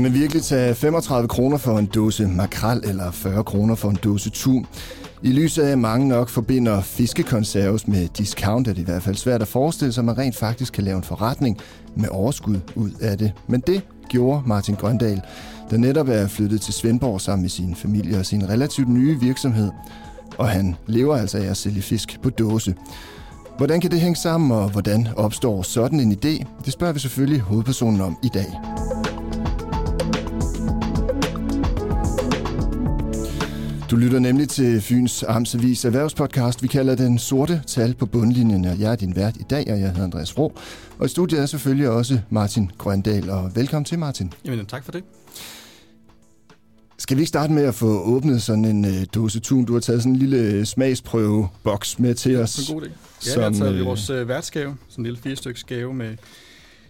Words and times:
Kan 0.00 0.12
man 0.12 0.20
virkelig 0.20 0.42
tage 0.42 0.74
35 0.74 1.28
kroner 1.28 1.56
for 1.56 1.78
en 1.78 1.86
dåse 1.86 2.26
makrel 2.26 2.80
eller 2.84 3.10
40 3.10 3.44
kroner 3.44 3.74
for 3.74 3.90
en 3.90 3.98
dåse 4.04 4.30
tun? 4.30 4.66
I 5.22 5.32
lyset 5.32 5.62
af, 5.62 5.72
at 5.72 5.78
mange 5.78 6.08
nok 6.08 6.28
forbinder 6.28 6.80
fiskekonserves 6.80 7.88
med 7.88 8.08
discount, 8.08 8.68
er 8.68 8.72
det 8.72 8.80
i 8.80 8.84
hvert 8.84 9.02
fald 9.02 9.16
svært 9.16 9.42
at 9.42 9.48
forestille 9.48 9.92
sig, 9.92 10.02
at 10.02 10.04
man 10.04 10.18
rent 10.18 10.36
faktisk 10.36 10.72
kan 10.72 10.84
lave 10.84 10.96
en 10.96 11.02
forretning 11.02 11.58
med 11.96 12.08
overskud 12.08 12.60
ud 12.74 12.90
af 13.00 13.18
det. 13.18 13.32
Men 13.46 13.60
det 13.60 13.82
gjorde 14.08 14.42
Martin 14.46 14.74
Grøndal, 14.74 15.20
der 15.70 15.76
netop 15.76 16.08
er 16.08 16.28
flyttet 16.28 16.60
til 16.60 16.74
Svendborg 16.74 17.20
sammen 17.20 17.42
med 17.42 17.50
sin 17.50 17.74
familie 17.74 18.18
og 18.18 18.26
sin 18.26 18.48
relativt 18.48 18.88
nye 18.88 19.20
virksomhed. 19.20 19.70
Og 20.38 20.48
han 20.48 20.76
lever 20.86 21.16
altså 21.16 21.38
af 21.38 21.44
at 21.44 21.56
sælge 21.56 21.82
fisk 21.82 22.18
på 22.22 22.30
dåse. 22.30 22.74
Hvordan 23.56 23.80
kan 23.80 23.90
det 23.90 24.00
hænge 24.00 24.16
sammen, 24.16 24.52
og 24.52 24.70
hvordan 24.70 25.08
opstår 25.16 25.62
sådan 25.62 26.00
en 26.00 26.12
idé? 26.12 26.44
Det 26.64 26.72
spørger 26.72 26.92
vi 26.92 26.98
selvfølgelig 26.98 27.40
hovedpersonen 27.40 28.00
om 28.00 28.18
i 28.22 28.28
dag. 28.34 28.52
Du 33.90 33.96
lytter 33.96 34.18
nemlig 34.18 34.48
til 34.48 34.80
Fyns 34.80 35.24
Amtsavis 35.28 35.84
erhvervspodcast. 35.84 36.62
Vi 36.62 36.68
kalder 36.68 36.94
den 36.94 37.18
sorte 37.18 37.62
tal 37.66 37.94
på 37.94 38.06
bundlinjen, 38.06 38.64
og 38.64 38.80
jeg 38.80 38.92
er 38.92 38.96
din 38.96 39.16
vært 39.16 39.36
i 39.36 39.42
dag, 39.42 39.64
og 39.70 39.80
jeg 39.80 39.88
hedder 39.88 40.04
Andreas 40.04 40.38
Ro. 40.38 40.52
Og 40.98 41.06
i 41.06 41.08
studiet 41.08 41.42
er 41.42 41.46
selvfølgelig 41.46 41.88
også 41.88 42.20
Martin 42.30 42.70
Grøndal, 42.78 43.30
og 43.30 43.56
velkommen 43.56 43.84
til 43.84 43.98
Martin. 43.98 44.32
Jamen 44.44 44.66
tak 44.66 44.84
for 44.84 44.92
det. 44.92 45.04
Skal 46.98 47.16
vi 47.16 47.20
ikke 47.20 47.28
starte 47.28 47.52
med 47.52 47.62
at 47.62 47.74
få 47.74 48.02
åbnet 48.02 48.42
sådan 48.42 48.64
en 48.64 48.84
uh, 48.84 48.90
dåse 49.14 49.40
tun? 49.40 49.64
Du 49.64 49.72
har 49.72 49.80
taget 49.80 50.02
sådan 50.02 50.12
en 50.12 50.18
lille 50.18 50.66
smagsprøveboks 50.66 51.98
med 51.98 52.14
til 52.14 52.36
os. 52.36 52.54
Det 52.54 52.68
er 52.68 52.72
en 52.72 52.80
god 52.80 52.86
idé. 52.86 52.90
Ja, 53.26 53.30
som, 53.32 53.42
jeg 53.42 53.50
har 53.50 53.58
taget 53.58 53.84
vores 53.84 54.10
uh, 54.10 54.28
værtsgave, 54.28 54.76
sådan 54.88 55.02
en 55.02 55.06
lille 55.06 55.18
fire 55.18 55.36
stykker 55.36 55.62
gave 55.66 55.94
med 55.94 56.16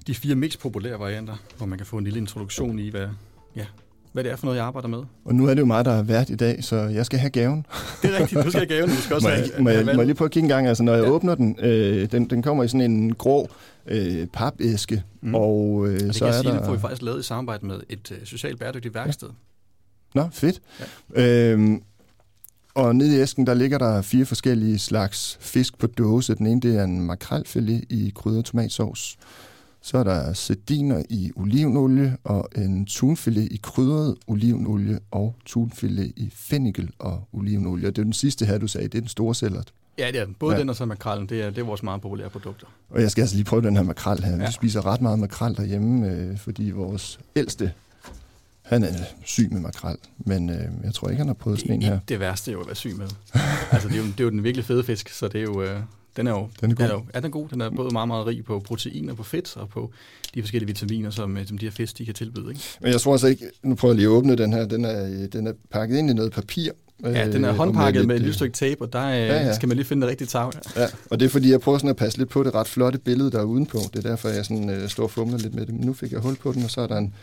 de 0.07 0.15
fire 0.15 0.35
mest 0.35 0.61
populære 0.61 0.99
varianter, 0.99 1.37
hvor 1.57 1.67
man 1.67 1.79
kan 1.79 1.87
få 1.87 1.99
en 1.99 2.05
lille 2.05 2.19
introduktion 2.19 2.79
i, 2.79 2.89
hvad, 2.89 3.09
ja, 3.57 3.65
hvad 4.13 4.25
det 4.25 4.33
er 4.33 4.37
for 4.37 4.47
noget, 4.47 4.59
jeg 4.59 4.67
arbejder 4.67 4.89
med. 4.89 4.99
Og 5.25 5.35
nu 5.35 5.47
er 5.47 5.55
det 5.55 5.61
jo 5.61 5.67
mig, 5.67 5.85
der 5.85 5.91
er 5.91 6.03
vært 6.03 6.31
i 6.31 6.35
dag, 6.35 6.65
så 6.65 6.77
jeg 6.77 7.07
skal 7.07 7.19
have 7.19 7.31
gaven. 7.31 7.67
Det 8.03 8.15
er 8.15 8.21
rigtigt, 8.21 8.45
du 8.45 8.51
skal 8.51 8.61
have 8.61 8.79
gaven. 8.79 8.91
Du 8.91 8.97
skal 8.97 9.15
også 9.17 9.29
må, 9.29 9.35
jeg, 9.35 9.39
have, 9.39 9.63
må, 9.63 9.71
jeg, 9.71 9.85
må 9.85 9.91
jeg 9.91 10.07
lige 10.07 10.15
prøve 10.15 10.27
at 10.27 10.33
kigge 10.33 10.45
en 10.45 10.49
gang? 10.49 10.67
Altså, 10.67 10.83
når 10.83 10.95
jeg 10.95 11.05
ja. 11.05 11.11
åbner 11.11 11.35
den, 11.35 11.57
øh, 11.63 12.13
den, 12.13 12.31
den 12.31 12.43
kommer 12.43 12.65
i 12.65 12.69
sådan 12.69 12.91
en 12.91 13.15
grå 13.15 13.49
øh, 13.87 14.27
papæske, 14.27 15.03
mm. 15.21 15.35
og, 15.35 15.87
øh, 15.87 15.95
og 15.95 16.01
det 16.01 16.15
så 16.15 16.25
kan 16.25 16.29
er 16.35 16.41
sige, 16.41 16.53
der... 16.53 16.57
det 16.57 16.67
får 16.67 16.73
vi 16.73 16.81
faktisk 16.81 17.03
lavet 17.03 17.21
i 17.21 17.23
samarbejde 17.23 17.67
med 17.67 17.81
et 17.89 18.13
øh, 18.13 18.19
socialt 18.25 18.59
bæredygtigt 18.59 18.95
værksted. 18.95 19.29
Ja. 20.15 20.21
Nå, 20.21 20.29
fedt. 20.33 20.61
Ja. 21.17 21.53
Øhm, 21.53 21.83
og 22.75 22.97
nede 22.97 23.17
i 23.17 23.21
æsken, 23.21 23.47
der 23.47 23.55
ligger 23.55 23.79
der 23.79 24.03
fire 24.03 24.25
forskellige 24.25 24.79
slags 24.79 25.39
fisk 25.41 25.79
på 25.79 25.87
dåse. 25.87 26.35
Den 26.35 26.47
ene, 26.47 26.61
det 26.61 26.79
er 26.79 26.85
en 26.85 27.01
makrelfilet 27.01 27.85
i 27.89 28.13
krydret 28.15 28.45
tomatsauce. 28.45 29.17
Så 29.83 29.99
er 29.99 30.05
der 30.05 30.33
sardiner 30.33 31.03
i 31.11 31.33
olivenolie 31.37 32.17
og 32.25 32.49
en 32.57 32.87
tunfilet 32.87 33.53
i 33.53 33.61
krydret 33.63 34.17
olivenolie 34.27 34.99
og 35.11 35.37
tunfilet 35.47 36.13
i 36.17 36.31
fennikel 36.35 36.91
og 36.99 37.29
olivenolie. 37.33 37.89
Og 37.89 37.97
det 37.97 38.03
er 38.03 38.05
den 38.05 38.13
sidste 38.13 38.47
her, 38.47 38.59
du 38.59 38.67
sagde, 38.67 38.89
det 38.89 38.95
er 38.95 39.01
den 39.01 39.09
store 39.09 39.35
sælgert. 39.35 39.73
Ja, 39.99 40.07
det 40.07 40.21
er 40.21 40.25
den. 40.25 40.35
Både 40.39 40.55
ja. 40.55 40.61
den 40.61 40.69
og 40.69 40.77
så 40.77 40.85
makrallen, 40.85 41.29
det 41.29 41.43
er, 41.43 41.51
det 41.51 41.59
er 41.59 41.65
vores 41.65 41.83
meget 41.83 42.01
populære 42.01 42.31
produkter. 42.31 42.67
Og 42.91 43.03
jeg 43.03 43.11
skal 43.11 43.23
altså 43.23 43.37
lige 43.37 43.45
prøve 43.45 43.63
den 43.63 43.77
her 43.77 43.83
makrel 43.83 44.25
her. 44.25 44.37
Ja. 44.37 44.47
Vi 44.47 44.53
spiser 44.53 44.87
ret 44.87 45.01
meget 45.01 45.19
makrel 45.19 45.57
derhjemme, 45.57 46.11
øh, 46.11 46.39
fordi 46.39 46.71
vores 46.71 47.21
ældste 47.37 47.73
han 48.71 48.85
er 48.85 48.95
syg 49.25 49.53
med 49.53 49.61
makrel, 49.61 49.97
men 50.19 50.51
øh, 50.51 50.65
jeg 50.85 50.95
tror 50.95 51.09
ikke, 51.09 51.19
han 51.19 51.27
har 51.27 51.35
prøvet 51.35 51.61
sådan 51.61 51.75
en 51.75 51.83
her. 51.83 51.99
Det 52.09 52.21
værste 52.21 52.51
er 52.51 52.53
jo 52.53 52.61
at 52.61 52.67
være 52.67 52.77
syg 52.77 52.97
med. 52.97 53.09
altså, 53.73 53.89
det 53.89 53.95
er, 53.95 53.99
jo, 53.99 54.05
det 54.05 54.21
er 54.21 54.25
jo 54.25 54.31
den 54.31 54.45
virkelig 54.45 54.65
fede 54.65 54.85
fisk, 54.85 55.09
så 55.09 55.29
det 55.29 55.39
er 55.39 55.43
jo... 55.43 55.63
Øh, 55.63 55.81
den 56.17 56.27
er 56.27 56.31
jo, 56.31 56.49
den 56.61 56.71
er 56.71 56.75
god. 56.75 56.87
Er 56.87 56.93
jo, 56.93 57.03
er 57.15 57.21
den 57.21 57.31
god? 57.31 57.49
Den 57.49 57.61
er 57.61 57.71
både 57.71 57.93
meget, 57.93 58.09
meget 58.09 58.27
rig 58.27 58.45
på 58.45 58.61
proteiner, 58.61 59.15
på 59.15 59.23
fedt 59.23 59.57
og 59.57 59.69
på 59.69 59.91
de 60.35 60.43
forskellige 60.43 60.67
vitaminer, 60.67 61.11
som, 61.11 61.37
øh, 61.37 61.47
som 61.47 61.59
de 61.59 61.67
her 61.67 61.71
fisk 61.71 61.99
de 61.99 62.05
kan 62.05 62.15
tilbyde. 62.15 62.49
Ikke? 62.49 62.61
Men 62.81 62.93
jeg 62.93 63.01
tror 63.01 63.13
altså 63.13 63.27
ikke, 63.27 63.45
nu 63.63 63.75
prøver 63.75 63.95
jeg 63.95 63.97
lige 63.97 64.07
at 64.07 64.11
åbne 64.11 64.37
den 64.37 64.53
her, 64.53 64.67
den 64.67 64.85
er, 64.85 65.27
den 65.27 65.47
er 65.47 65.53
pakket 65.71 65.99
ind 65.99 66.11
i 66.11 66.13
noget 66.13 66.33
papir. 66.33 66.73
Ja, 67.05 67.33
den 67.33 67.45
er 67.45 67.51
øh, 67.51 67.57
håndpakket 67.57 68.07
med, 68.07 68.15
et 68.15 68.21
lille 68.21 68.35
stykke 68.35 68.53
tape, 68.53 68.83
og 68.83 68.93
der 68.93 69.09
ja, 69.09 69.47
ja. 69.47 69.55
skal 69.55 69.69
man 69.69 69.77
lige 69.77 69.87
finde 69.87 70.03
det 70.03 70.11
rigtige 70.11 70.29
tag. 70.29 70.51
Ja, 70.77 70.87
og 71.11 71.21
det 71.21 71.27
er 71.27 71.31
fordi, 71.31 71.51
jeg 71.51 71.61
prøver 71.61 71.79
sådan 71.79 71.91
at 71.91 71.97
passe 71.97 72.19
lidt 72.19 72.29
på 72.29 72.43
det 72.43 72.55
ret 72.55 72.69
flotte 72.69 72.99
billede, 72.99 73.31
der 73.31 73.39
er 73.39 73.45
udenpå. 73.45 73.79
Det 73.93 74.05
er 74.05 74.09
derfor, 74.09 74.29
jeg 74.29 74.45
sådan, 74.45 74.71
øh, 74.71 74.89
står 74.89 75.03
og 75.03 75.11
fumler 75.11 75.39
lidt 75.39 75.55
med 75.55 75.67
det. 75.67 75.75
Men 75.75 75.87
nu 75.87 75.93
fik 75.93 76.13
jeg 76.13 76.21
hul 76.21 76.37
på 76.37 76.53
den, 76.53 76.65
og 76.65 76.71
så 76.71 76.81
er 76.81 76.87
der 76.87 76.97
en 76.99 77.15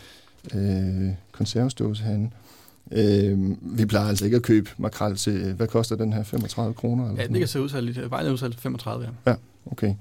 øh, 0.54 1.14
konservesdåse 1.32 2.04
herinde. 2.04 2.26
Øh, 2.26 2.47
vi 3.62 3.86
plejer 3.86 4.08
altså 4.08 4.26
ikke 4.26 4.38
at 4.38 4.44
købe 4.44 4.70
makrel 4.78 5.16
til, 5.16 5.54
hvad 5.54 5.68
koster 5.68 5.96
den 5.96 6.14
her, 6.14 6.24
35 6.24 6.74
kroner? 6.74 7.10
Eller 7.10 7.22
ja, 7.22 7.28
det 7.28 7.40
kan 7.40 7.48
se 7.48 7.62
udsalg 7.62 7.86
lidt. 7.86 8.12
Vejle 8.12 8.34
udsalg 8.34 8.56
35, 8.56 9.06
ja. 9.26 9.32
Ja, 9.32 9.36
okay. 9.72 9.94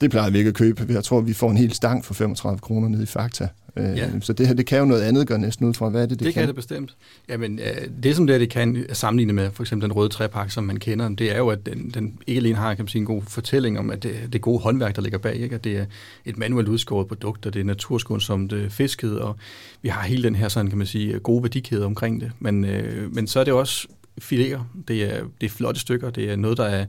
Det 0.00 0.10
plejer 0.10 0.30
vi 0.30 0.38
ikke 0.38 0.48
at 0.48 0.54
købe. 0.54 0.86
Jeg 0.88 1.04
tror, 1.04 1.20
vi 1.20 1.32
får 1.32 1.50
en 1.50 1.56
hel 1.56 1.72
stang 1.72 2.04
for 2.04 2.14
35 2.14 2.58
kroner 2.58 2.88
nede 2.88 3.02
i 3.02 3.06
Fakta. 3.06 3.48
Øh, 3.76 3.96
ja. 3.96 4.10
Så 4.20 4.32
det 4.32 4.46
her, 4.46 4.54
det 4.54 4.66
kan 4.66 4.78
jo 4.78 4.84
noget 4.84 5.02
andet 5.02 5.26
gøre 5.26 5.38
næsten 5.38 5.66
ud 5.66 5.74
fra, 5.74 5.88
hvad 5.88 6.02
er 6.02 6.06
det, 6.06 6.18
det, 6.18 6.26
det 6.26 6.34
kan? 6.34 6.40
Det 6.40 6.46
kan 6.46 6.46
det 6.46 6.54
bestemt. 6.54 6.96
Jamen, 7.28 7.60
det 8.02 8.16
som 8.16 8.26
det, 8.26 8.40
det 8.40 8.50
kan 8.50 8.86
sammenligne 8.92 9.32
med 9.32 9.50
for 9.50 9.62
eksempel 9.62 9.88
den 9.88 9.96
røde 9.96 10.08
træpakke, 10.08 10.52
som 10.52 10.64
man 10.64 10.76
kender, 10.76 11.08
det 11.08 11.32
er 11.32 11.38
jo, 11.38 11.48
at 11.48 11.66
den, 11.66 11.90
den 11.90 12.18
ikke 12.26 12.38
alene 12.38 12.56
har 12.56 12.74
kan 12.74 12.82
man 12.82 12.88
sige, 12.88 13.00
en 13.00 13.06
god 13.06 13.22
fortælling 13.22 13.78
om, 13.78 13.90
at 13.90 14.02
det, 14.02 14.14
det 14.32 14.40
gode 14.40 14.58
håndværk, 14.58 14.96
der 14.96 15.02
ligger 15.02 15.18
bag, 15.18 15.36
ikke? 15.36 15.54
at 15.54 15.64
det 15.64 15.76
er 15.76 15.84
et 16.24 16.38
manuelt 16.38 16.68
udskåret 16.68 17.08
produkt, 17.08 17.46
og 17.46 17.54
det 17.54 17.60
er 17.60 17.64
naturskånsomt 17.64 18.52
øh, 18.52 18.70
fisket, 18.70 19.18
og 19.20 19.36
vi 19.82 19.88
har 19.88 20.02
hele 20.02 20.22
den 20.22 20.34
her 20.34 20.48
sådan, 20.48 20.68
kan 20.68 20.78
man 20.78 20.86
sige, 20.86 21.18
gode 21.18 21.42
værdikæde 21.42 21.84
omkring 21.84 22.20
det. 22.20 22.32
Men, 22.38 22.64
øh, 22.64 23.14
men 23.14 23.26
så 23.26 23.40
er 23.40 23.44
det 23.44 23.54
også 23.54 23.88
fileter. 24.18 24.70
Det 24.88 25.02
er, 25.02 25.24
det 25.40 25.46
er 25.46 25.50
flotte 25.50 25.80
stykker. 25.80 26.10
Det 26.10 26.32
er 26.32 26.36
noget, 26.36 26.58
der 26.58 26.64
er 26.64 26.86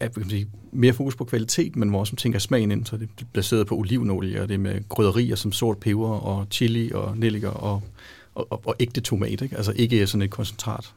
at, 0.00 0.14
kan 0.14 0.30
sige, 0.30 0.48
mere 0.72 0.92
fokus 0.92 1.16
på 1.16 1.24
kvalitet, 1.24 1.76
men 1.76 1.88
hvor 1.88 1.98
også 1.98 2.16
tænker 2.16 2.38
smagen 2.38 2.70
ind, 2.70 2.86
så 2.86 2.96
det 2.96 3.08
er 3.20 3.24
baseret 3.32 3.66
på 3.66 3.76
olivenolie, 3.76 4.42
og 4.42 4.48
det 4.48 4.54
er 4.54 4.58
med 4.58 4.80
krydderier 4.88 5.36
som 5.36 5.52
sort 5.52 5.78
peber 5.78 6.08
og 6.08 6.46
chili 6.50 6.92
og 6.92 7.18
nelliker 7.18 7.50
og, 7.50 7.82
og, 8.34 8.46
og, 8.52 8.60
og 8.64 8.74
ægte 8.80 9.00
tomat, 9.00 9.40
ikke? 9.42 9.56
altså 9.56 9.72
ikke 9.76 10.06
sådan 10.06 10.22
et 10.22 10.30
koncentrat. 10.30 10.94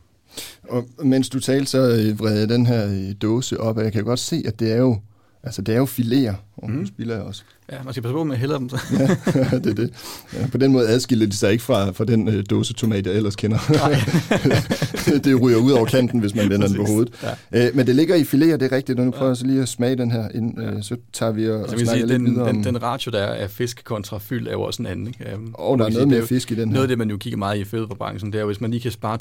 Og 0.63 0.88
mens 1.03 1.29
du 1.29 1.40
talte, 1.40 1.72
så 1.72 1.78
øh, 1.78 2.19
vred 2.19 2.47
den 2.47 2.66
her 2.66 2.88
øh, 2.88 3.16
dåse 3.22 3.59
op, 3.59 3.78
og 3.78 3.84
jeg 3.84 3.94
kan 3.94 4.03
godt 4.03 4.19
se, 4.19 4.44
at 4.45 4.59
det 4.59 4.72
er 4.72 4.78
jo 4.78 5.00
Altså, 5.44 5.61
det 5.61 5.75
er 5.75 5.79
jo 5.79 5.85
filéer, 5.85 6.34
og 6.61 6.69
mm. 6.69 6.88
spiller 6.88 7.16
jeg 7.16 7.23
også. 7.23 7.44
Ja, 7.72 7.83
man 7.83 7.94
skal 7.94 8.03
passe 8.03 8.13
på 8.13 8.23
med 8.23 8.35
at 8.35 8.39
hælde 8.39 8.53
dem. 8.53 8.69
Så. 8.69 8.77
ja, 9.35 9.57
det 9.57 9.66
er 9.66 9.73
det. 9.73 9.94
Ja, 10.33 10.47
på 10.51 10.57
den 10.57 10.72
måde 10.72 10.88
adskiller 10.88 11.25
de 11.25 11.35
sig 11.35 11.51
ikke 11.51 11.63
fra, 11.63 11.91
fra 11.91 12.05
den 12.05 12.27
øh, 12.27 12.44
dåse 12.49 12.73
tomat, 12.73 13.07
jeg 13.07 13.16
ellers 13.16 13.35
kender. 13.35 13.57
det, 15.23 15.41
ryger 15.41 15.57
ud 15.57 15.72
over 15.72 15.85
kanten, 15.85 16.19
hvis 16.19 16.35
man 16.35 16.49
vender 16.49 16.67
den 16.67 16.75
på 16.75 16.83
hovedet. 16.83 17.13
Ja. 17.51 17.67
Øh, 17.67 17.75
men 17.75 17.88
det 17.88 17.95
ligger 17.95 18.16
i 18.16 18.22
filéer, 18.22 18.57
det 18.57 18.61
er 18.61 18.72
rigtigt. 18.72 18.99
Nu 18.99 19.11
prøver 19.11 19.29
jeg 19.29 19.38
så 19.38 19.45
lige 19.45 19.61
at 19.61 19.69
smage 19.69 19.95
den 19.95 20.11
her, 20.11 20.29
ind, 20.33 20.61
øh, 20.61 20.83
så 20.83 20.95
tager 21.13 21.31
vi 21.31 21.49
og, 21.49 21.59
altså, 21.59 21.75
og 21.75 21.79
snakker 21.79 21.94
sige, 21.94 22.07
lidt 22.07 22.19
den, 22.19 22.25
videre 22.25 22.47
den, 22.47 22.57
om... 22.57 22.63
Den 22.63 22.83
ratio, 22.83 23.11
der 23.11 23.19
er 23.19 23.33
af 23.33 23.49
fisk 23.49 23.83
kontra 23.83 24.17
fyld, 24.17 24.47
er 24.47 24.51
jo 24.51 24.61
også 24.61 24.81
en 24.81 24.88
anden. 24.88 25.07
Ikke? 25.07 25.35
Um, 25.35 25.55
og 25.57 25.79
der 25.79 25.85
er 25.85 25.89
noget 25.89 26.07
mere 26.07 26.28
fisk 26.28 26.51
i 26.51 26.55
den 26.55 26.69
her. 26.69 26.73
Noget 26.73 26.83
af 26.83 26.88
det, 26.88 26.97
man 26.97 27.09
jo 27.09 27.17
kigger 27.17 27.38
meget 27.38 27.57
i 27.57 27.63
fødevarebranchen, 27.63 28.31
det 28.31 28.38
er 28.38 28.41
jo, 28.41 28.47
hvis 28.47 28.61
man 28.61 28.72
lige 28.72 28.81
kan 28.81 28.91
spare 28.91 29.17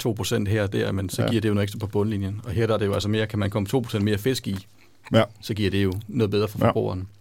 2% 0.46 0.50
her 0.50 0.62
og 0.62 0.72
der, 0.72 0.92
men 0.92 1.08
så 1.08 1.22
ja. 1.22 1.28
giver 1.28 1.40
det 1.40 1.48
jo 1.48 1.54
noget 1.54 1.64
ekstra 1.64 1.78
på 1.78 1.86
bundlinjen. 1.86 2.40
Og 2.44 2.50
her 2.50 2.66
der 2.66 2.74
er 2.74 2.78
det 2.78 2.86
jo 2.86 2.92
altså 2.92 3.08
mere, 3.08 3.26
kan 3.26 3.38
man 3.38 3.50
komme 3.50 3.68
2% 3.74 3.98
mere 3.98 4.18
fisk 4.18 4.48
i, 4.48 4.66
ja. 5.12 5.22
så 5.42 5.54
giver 5.54 5.70
det 5.70 5.84
jo 5.84 5.92
noget 6.08 6.30
bedre 6.30 6.48
for 6.48 6.58
forbrugeren. 6.58 7.00
Ja. 7.00 7.19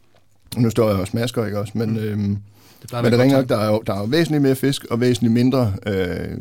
Nu 0.58 0.70
står 0.70 0.90
jeg 0.90 1.00
også 1.00 1.18
masker, 1.18 1.46
ikke 1.46 1.60
også? 1.60 1.74
Men, 1.76 1.90
mm. 1.90 1.98
øhm, 1.98 2.38
det 2.82 3.04
men 3.04 3.12
det 3.12 3.20
ringer, 3.20 3.42
der 3.42 3.58
er, 3.58 3.68
jo, 3.68 3.84
der 3.88 3.94
er 3.94 4.00
jo 4.00 4.04
væsentligt 4.04 4.42
mere 4.42 4.56
fisk 4.56 4.86
og 4.86 5.02
væsentligt 5.02 5.34
mindre 5.34 5.74
øh, 5.86 6.38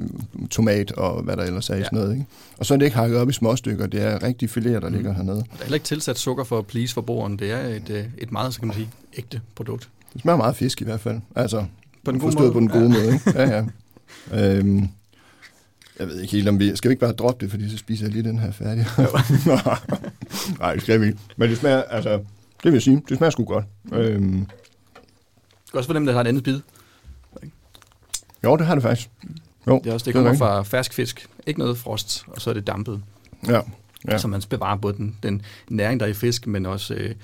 tomat 0.51 0.93
og 0.93 1.23
hvad 1.23 1.37
der 1.37 1.43
ellers 1.43 1.71
er 1.71 1.75
i 1.75 1.79
ja. 1.79 1.85
sådan 1.85 1.99
noget. 1.99 2.13
Ikke? 2.13 2.27
Og 2.59 2.67
så 2.67 2.75
er 2.75 2.79
det 2.79 2.85
ikke 2.85 2.97
hakket 2.97 3.19
op 3.19 3.31
i 3.31 3.33
småstykker, 3.33 3.87
det 3.87 4.03
er 4.03 4.23
rigtig 4.23 4.51
filéer, 4.51 4.81
der 4.81 4.89
mm. 4.89 4.95
ligger 4.95 5.15
hernede. 5.15 5.37
Der 5.37 5.43
er 5.53 5.63
heller 5.63 5.75
ikke 5.75 5.87
tilsat 5.87 6.19
sukker 6.19 6.45
for 6.45 6.59
at 6.59 6.67
please 6.67 6.95
forbrugeren. 6.95 7.39
Det 7.39 7.53
er 7.53 7.59
et, 7.59 7.91
øh, 7.91 8.05
et 8.19 8.33
meget, 8.33 8.55
så 8.55 8.61
kan 8.61 8.69
man 8.69 8.77
sige, 8.77 8.89
ægte 9.17 9.41
produkt. 9.55 9.89
Det 10.13 10.23
smager 10.23 10.37
meget 10.37 10.57
fisk 10.57 10.81
i 10.81 10.85
hvert 10.85 11.01
fald. 11.01 11.21
Altså, 11.35 11.65
på 12.05 12.13
den 12.13 12.21
gode 12.21 12.37
måde. 12.39 12.53
på 12.53 12.61
den 12.61 12.69
gode 12.69 12.83
ja. 12.83 12.89
måde. 12.89 13.13
Ikke? 13.13 13.33
Ja, 13.35 13.57
ja. 13.57 13.65
Øhm, 14.33 14.89
jeg 15.99 16.09
ved 16.09 16.21
ikke 16.21 16.33
helt, 16.33 16.49
om 16.49 16.59
vi... 16.59 16.77
Skal 16.77 16.89
vi 16.89 16.93
ikke 16.93 17.01
bare 17.01 17.13
droppe 17.13 17.45
det, 17.45 17.51
fordi 17.51 17.71
så 17.71 17.77
spiser 17.77 18.07
jeg 18.07 18.13
lige 18.13 18.23
den 18.23 18.39
her 18.39 18.51
færdig? 18.53 18.87
Nej, 20.61 20.75
det 20.75 20.83
skal 20.83 21.01
vi 21.01 21.07
ikke. 21.07 21.19
Men 21.37 21.51
det 21.51 21.59
smager, 21.59 21.83
altså... 21.83 22.21
Det 22.63 22.65
vil 22.65 22.73
jeg 22.73 22.83
sige, 22.83 23.03
det 23.09 23.17
smager 23.17 23.31
sgu 23.31 23.45
godt. 23.45 23.65
Øhm. 23.93 24.47
Det 25.67 25.75
er 25.75 25.79
også 25.79 25.89
for 25.89 25.95
dem, 25.95 26.07
der 26.07 26.13
har 26.13 26.21
et 26.21 26.27
andet 26.27 26.43
bid. 26.43 26.61
Jo, 28.45 28.57
det 28.57 28.67
har 28.67 28.75
det 28.75 28.83
faktisk. 28.83 29.11
Jo, 29.67 29.81
det 29.85 29.91
er 29.91 29.95
også, 29.95 30.05
det 30.05 30.15
kommer 30.15 30.35
fra 30.35 30.63
fersk 30.63 30.95
fisk. 30.95 31.27
Ikke 31.47 31.61
noget 31.61 31.79
frost, 31.79 32.25
og 32.27 32.41
så 32.41 32.51
er 32.51 32.55
det 32.55 32.67
dampet. 32.67 33.03
Ja. 33.49 33.61
ja. 34.09 34.19
Så 34.19 34.29
man 34.29 34.43
bevarer 34.49 34.77
både 34.77 34.97
den, 34.97 35.17
den 35.23 35.43
næring, 35.69 36.01
der 36.01 36.07
er 36.07 36.11
i 36.11 36.15
fisk, 36.15 36.47
men 36.47 36.67
også 36.67 36.95
øh, 36.95 37.15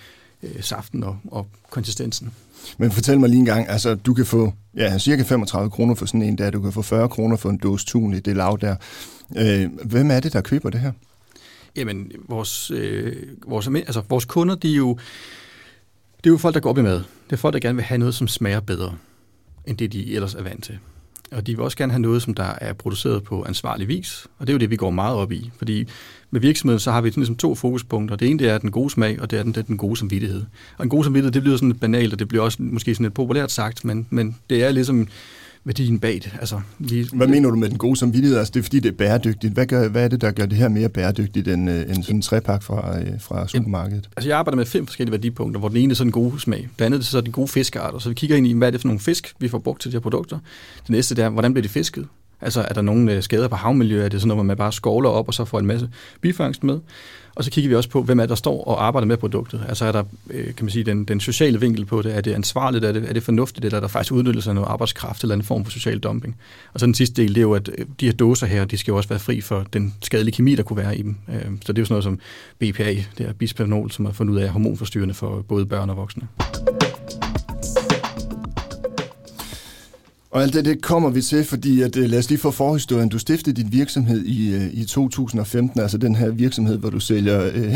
øh, 0.42 0.62
saften 0.62 1.04
og, 1.04 1.18
og 1.30 1.46
konsistensen. 1.70 2.32
Men 2.78 2.90
fortæl 2.90 3.20
mig 3.20 3.28
lige 3.28 3.38
en 3.38 3.46
gang, 3.46 3.68
altså 3.68 3.94
du 3.94 4.14
kan 4.14 4.26
få 4.26 4.52
ja, 4.76 4.98
cirka 4.98 5.22
35 5.22 5.70
kroner 5.70 5.94
for 5.94 6.06
sådan 6.06 6.22
en 6.22 6.38
der, 6.38 6.50
du 6.50 6.60
kan 6.60 6.72
få 6.72 6.82
40 6.82 7.08
kroner 7.08 7.36
for 7.36 7.50
en 7.50 7.58
dåse 7.58 7.86
tun 7.86 8.14
i 8.14 8.20
det 8.20 8.36
lav 8.36 8.58
der. 8.60 8.76
Øh, 9.36 9.70
hvem 9.84 10.10
er 10.10 10.20
det, 10.20 10.32
der 10.32 10.40
køber 10.40 10.70
det 10.70 10.80
her? 10.80 10.92
Jamen, 11.76 12.12
vores, 12.28 12.70
øh, 12.70 13.16
vores, 13.46 13.66
altså, 13.66 14.02
vores 14.08 14.24
kunder, 14.24 14.54
de 14.54 14.72
er 14.72 14.76
jo, 14.76 14.98
det 16.16 16.26
er 16.26 16.30
jo 16.30 16.36
folk, 16.36 16.54
der 16.54 16.60
går 16.60 16.70
op 16.70 16.78
i 16.78 16.82
mad. 16.82 16.96
Det 16.96 17.32
er 17.32 17.36
folk, 17.36 17.52
der 17.52 17.60
gerne 17.60 17.76
vil 17.76 17.84
have 17.84 17.98
noget, 17.98 18.14
som 18.14 18.28
smager 18.28 18.60
bedre, 18.60 18.94
end 19.66 19.78
det, 19.78 19.92
de 19.92 20.14
ellers 20.14 20.34
er 20.34 20.42
vant 20.42 20.64
til. 20.64 20.78
Og 21.32 21.46
de 21.46 21.52
vil 21.52 21.60
også 21.60 21.76
gerne 21.76 21.92
have 21.92 22.02
noget, 22.02 22.22
som 22.22 22.34
der 22.34 22.54
er 22.60 22.72
produceret 22.72 23.22
på 23.22 23.44
ansvarlig 23.44 23.88
vis. 23.88 24.26
Og 24.38 24.46
det 24.46 24.52
er 24.52 24.54
jo 24.54 24.58
det, 24.58 24.70
vi 24.70 24.76
går 24.76 24.90
meget 24.90 25.16
op 25.16 25.32
i. 25.32 25.50
Fordi 25.56 25.88
med 26.30 26.40
virksomheden, 26.40 26.80
så 26.80 26.90
har 26.90 27.00
vi 27.00 27.10
ligesom 27.10 27.36
to 27.36 27.54
fokuspunkter. 27.54 28.16
Det 28.16 28.30
ene 28.30 28.38
det 28.38 28.48
er 28.48 28.58
den 28.58 28.70
gode 28.70 28.90
smag, 28.90 29.20
og 29.20 29.30
det 29.30 29.38
er 29.38 29.42
den, 29.42 29.52
det 29.52 29.60
er 29.60 29.64
den 29.64 29.76
gode 29.76 29.96
samvittighed. 29.96 30.44
Og 30.78 30.82
en 30.82 30.88
god 30.88 31.04
samvittighed, 31.04 31.32
det 31.32 31.42
bliver 31.42 31.56
sådan 31.56 31.68
lidt 31.68 31.80
banalt, 31.80 32.12
og 32.12 32.18
det 32.18 32.28
bliver 32.28 32.44
også 32.44 32.62
måske 32.62 32.94
sådan 32.94 33.04
lidt 33.04 33.14
populært 33.14 33.52
sagt, 33.52 33.84
men, 33.84 34.06
men 34.10 34.36
det 34.50 34.64
er 34.64 34.72
ligesom 34.72 35.08
værdien 35.64 35.98
bag 35.98 36.14
det. 36.14 36.32
Altså, 36.40 36.60
vi, 36.78 37.08
hvad 37.12 37.26
mener 37.26 37.50
du 37.50 37.56
med 37.56 37.68
den 37.68 37.78
gode 37.78 37.96
samvittighed? 37.96 38.38
Altså, 38.38 38.50
det 38.54 38.60
er 38.60 38.62
fordi, 38.62 38.80
det 38.80 38.88
er 38.88 38.96
bæredygtigt. 38.96 39.52
Hvad, 39.52 39.66
gør, 39.66 39.88
hvad 39.88 40.04
er 40.04 40.08
det, 40.08 40.20
der 40.20 40.30
gør 40.30 40.46
det 40.46 40.58
her 40.58 40.68
mere 40.68 40.88
bæredygtigt 40.88 41.48
end, 41.48 41.70
øh, 41.70 41.80
end 41.80 42.02
sådan 42.02 42.16
en 42.16 42.22
trepak 42.22 42.62
fra, 42.62 43.00
øh, 43.00 43.20
fra 43.20 43.48
supermarkedet? 43.48 44.10
Altså, 44.16 44.28
jeg 44.28 44.38
arbejder 44.38 44.56
med 44.56 44.66
fem 44.66 44.86
forskellige 44.86 45.12
værdipunkter, 45.12 45.58
hvor 45.58 45.68
den 45.68 45.76
ene 45.76 45.90
er 45.90 45.94
sådan 45.94 46.08
en 46.08 46.12
god 46.12 46.38
smag. 46.38 46.68
Det 46.78 46.84
andet 46.84 47.00
er 47.00 47.04
så 47.04 47.20
de 47.20 47.32
gode 47.32 47.48
fiskearter. 47.48 47.98
Så 47.98 48.08
vi 48.08 48.14
kigger 48.14 48.36
ind 48.36 48.46
i, 48.46 48.52
hvad 48.52 48.68
er 48.68 48.70
det 48.70 48.80
for 48.80 48.88
nogle 48.88 49.00
fisk, 49.00 49.34
vi 49.38 49.48
får 49.48 49.58
brugt 49.58 49.82
til 49.82 49.90
de 49.90 49.94
her 49.94 50.00
produkter. 50.00 50.38
Det 50.82 50.90
næste 50.90 51.22
er, 51.22 51.28
hvordan 51.28 51.54
bliver 51.54 51.62
de 51.62 51.68
fisket? 51.68 52.06
Altså, 52.44 52.60
er 52.60 52.74
der 52.74 52.82
nogle 52.82 53.12
øh, 53.12 53.22
skader 53.22 53.48
på 53.48 53.56
havmiljøet? 53.56 54.04
Er 54.04 54.08
det 54.08 54.20
sådan 54.20 54.28
noget, 54.28 54.36
hvor 54.36 54.44
man 54.44 54.56
bare 54.56 54.72
skovler 54.72 55.10
op 55.10 55.28
og 55.28 55.34
så 55.34 55.44
får 55.44 55.58
en 55.58 55.66
masse 55.66 55.88
bifangst 56.20 56.64
med? 56.64 56.80
Og 57.34 57.44
så 57.44 57.50
kigger 57.50 57.68
vi 57.68 57.74
også 57.74 57.88
på, 57.88 58.02
hvem 58.02 58.20
er 58.20 58.26
der 58.26 58.34
står 58.34 58.64
og 58.64 58.86
arbejder 58.86 59.06
med 59.06 59.16
produktet. 59.16 59.64
Altså 59.68 59.84
er 59.84 59.92
der, 59.92 60.04
øh, 60.30 60.44
kan 60.44 60.64
man 60.64 60.70
sige, 60.70 60.84
den, 60.84 61.04
den 61.04 61.20
sociale 61.20 61.60
vinkel 61.60 61.84
på 61.84 62.02
det? 62.02 62.16
Er 62.16 62.20
det 62.20 62.32
ansvarligt? 62.32 62.84
Er 62.84 62.92
det, 62.92 63.08
er 63.08 63.12
det 63.12 63.22
fornuftigt? 63.22 63.64
Eller 63.64 63.76
er 63.76 63.80
der 63.80 63.88
faktisk 63.88 64.12
udnyttelse 64.12 64.50
af 64.50 64.54
noget 64.54 64.68
arbejdskraft 64.68 65.22
eller 65.22 65.34
en 65.34 65.42
form 65.42 65.64
for 65.64 65.70
social 65.72 65.98
dumping? 65.98 66.36
Og 66.74 66.80
så 66.80 66.86
den 66.86 66.94
sidste 66.94 67.22
del, 67.22 67.28
det 67.28 67.36
er 67.36 67.42
jo, 67.42 67.54
at 67.54 67.70
øh, 67.78 67.86
de 68.00 68.06
her 68.06 68.12
dåser 68.12 68.46
her, 68.46 68.64
de 68.64 68.76
skal 68.76 68.92
jo 68.92 68.96
også 68.96 69.08
være 69.08 69.18
fri 69.18 69.40
for 69.40 69.66
den 69.72 69.94
skadelige 70.02 70.34
kemi, 70.34 70.54
der 70.54 70.62
kunne 70.62 70.76
være 70.76 70.98
i 70.98 71.02
dem. 71.02 71.16
Så 71.64 71.72
det 71.72 71.78
er 71.78 71.82
jo 71.82 71.86
sådan 71.86 71.92
noget 71.92 72.04
som 72.04 72.18
BPA, 72.58 72.94
det 73.18 73.28
er 73.28 73.32
bisphenol, 73.32 73.90
som 73.90 74.06
er 74.06 74.12
fundet 74.12 74.34
ud 74.34 74.38
af 74.38 74.48
hormonforstyrrende 74.48 75.14
for 75.14 75.44
både 75.48 75.66
børn 75.66 75.90
og 75.90 75.96
voksne. 75.96 76.28
Og 80.34 80.42
alt 80.42 80.54
det, 80.54 80.64
det 80.64 80.82
kommer 80.82 81.10
vi 81.10 81.22
til, 81.22 81.44
fordi 81.44 81.82
at, 81.82 81.96
øh, 81.96 82.10
lad 82.10 82.18
os 82.18 82.28
lige 82.28 82.38
få 82.38 82.50
forhistorien. 82.50 83.08
Du 83.08 83.18
stiftede 83.18 83.62
din 83.62 83.72
virksomhed 83.72 84.24
i, 84.24 84.54
øh, 84.54 84.66
i 84.72 84.84
2015, 84.84 85.80
altså 85.80 85.98
den 85.98 86.14
her 86.14 86.30
virksomhed, 86.30 86.78
hvor 86.78 86.90
du 86.90 87.00
sælger 87.00 87.50
øh, 87.54 87.74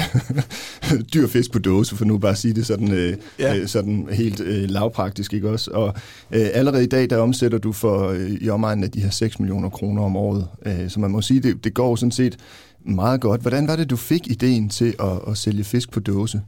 dyr 1.14 1.26
fisk 1.26 1.52
på 1.52 1.58
dåse, 1.58 1.96
for 1.96 2.04
nu 2.04 2.18
bare 2.18 2.30
at 2.30 2.38
sige 2.38 2.54
det 2.54 2.66
sådan, 2.66 2.92
øh, 2.92 3.16
ja. 3.38 3.56
øh, 3.56 3.66
sådan 3.66 4.08
helt 4.12 4.40
øh, 4.40 4.70
lavpraktisk, 4.70 5.32
ikke 5.34 5.50
også? 5.50 5.70
Og 5.70 5.94
øh, 6.32 6.46
allerede 6.52 6.84
i 6.84 6.86
dag, 6.86 7.10
der 7.10 7.16
omsætter 7.16 7.58
du 7.58 7.72
for 7.72 8.08
øh, 8.08 8.30
i 8.30 8.48
omegnen 8.48 8.84
af 8.84 8.90
de 8.90 9.00
her 9.00 9.10
6 9.10 9.40
millioner 9.40 9.68
kroner 9.68 10.02
om 10.02 10.16
året. 10.16 10.46
Øh, 10.66 10.90
så 10.90 11.00
man 11.00 11.10
må 11.10 11.22
sige, 11.22 11.40
det, 11.40 11.64
det 11.64 11.74
går 11.74 11.96
sådan 11.96 12.12
set 12.12 12.36
meget 12.84 13.20
godt. 13.20 13.40
Hvordan 13.40 13.68
var 13.68 13.76
det, 13.76 13.90
du 13.90 13.96
fik 13.96 14.30
ideen 14.30 14.68
til 14.68 14.94
at, 15.00 15.18
at 15.28 15.36
sælge 15.36 15.64
fisk 15.64 15.90
på 15.90 16.00
dåse? 16.00 16.40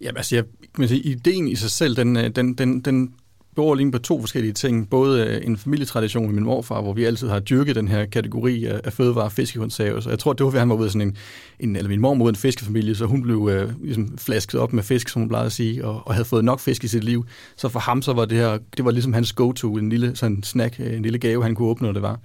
Jamen 0.00 0.16
altså, 0.16 0.34
jeg, 0.34 0.44
kan 0.76 0.88
sige, 0.88 1.02
ideen 1.02 1.48
i 1.48 1.54
sig 1.54 1.70
selv, 1.70 1.96
den, 1.96 2.16
den, 2.16 2.54
den, 2.54 2.80
den 2.80 3.10
beror 3.54 3.74
lige 3.74 3.92
på 3.92 3.98
to 3.98 4.20
forskellige 4.20 4.52
ting. 4.52 4.90
Både 4.90 5.26
øh, 5.26 5.46
en 5.46 5.56
familietradition 5.56 6.30
i 6.30 6.32
min 6.32 6.44
morfar, 6.44 6.80
hvor 6.80 6.92
vi 6.92 7.04
altid 7.04 7.28
har 7.28 7.40
dyrket 7.40 7.76
den 7.76 7.88
her 7.88 8.04
kategori 8.04 8.64
af, 8.64 8.92
fødevarer 8.92 9.24
og 9.24 9.32
fiskekonserver. 9.32 10.00
Så 10.00 10.10
jeg 10.10 10.18
tror, 10.18 10.32
det 10.32 10.46
var, 10.46 10.58
han 10.58 10.68
var 10.68 10.74
ude 10.74 10.84
af 10.84 10.90
sådan 10.90 11.08
en, 11.08 11.16
en 11.60 11.76
eller 11.76 11.88
min 11.88 12.00
mor 12.00 12.14
mod 12.14 12.28
en 12.28 12.36
fiskefamilie, 12.36 12.94
så 12.94 13.06
hun 13.06 13.22
blev 13.22 13.50
øh, 13.52 13.70
ligesom 13.82 14.18
flasket 14.18 14.60
op 14.60 14.72
med 14.72 14.82
fisk, 14.82 15.08
som 15.08 15.22
hun 15.22 15.28
plejede 15.28 15.46
at 15.46 15.52
sige, 15.52 15.84
og, 15.84 16.02
og 16.06 16.14
havde 16.14 16.24
fået 16.24 16.44
nok 16.44 16.60
fisk 16.60 16.84
i 16.84 16.88
sit 16.88 17.04
liv. 17.04 17.24
Så 17.56 17.68
for 17.68 17.80
ham 17.80 18.02
så 18.02 18.12
var 18.12 18.24
det 18.24 18.38
her, 18.38 18.58
det 18.76 18.84
var 18.84 18.90
ligesom 18.90 19.12
hans 19.12 19.32
go-to, 19.32 19.76
en 19.76 19.88
lille 19.88 20.16
sådan 20.16 20.42
snack, 20.42 20.80
øh, 20.80 20.96
en 20.96 21.02
lille 21.02 21.18
gave, 21.18 21.42
han 21.42 21.54
kunne 21.54 21.68
åbne, 21.68 21.86
når 21.86 21.92
det 21.92 22.02
var. 22.02 22.20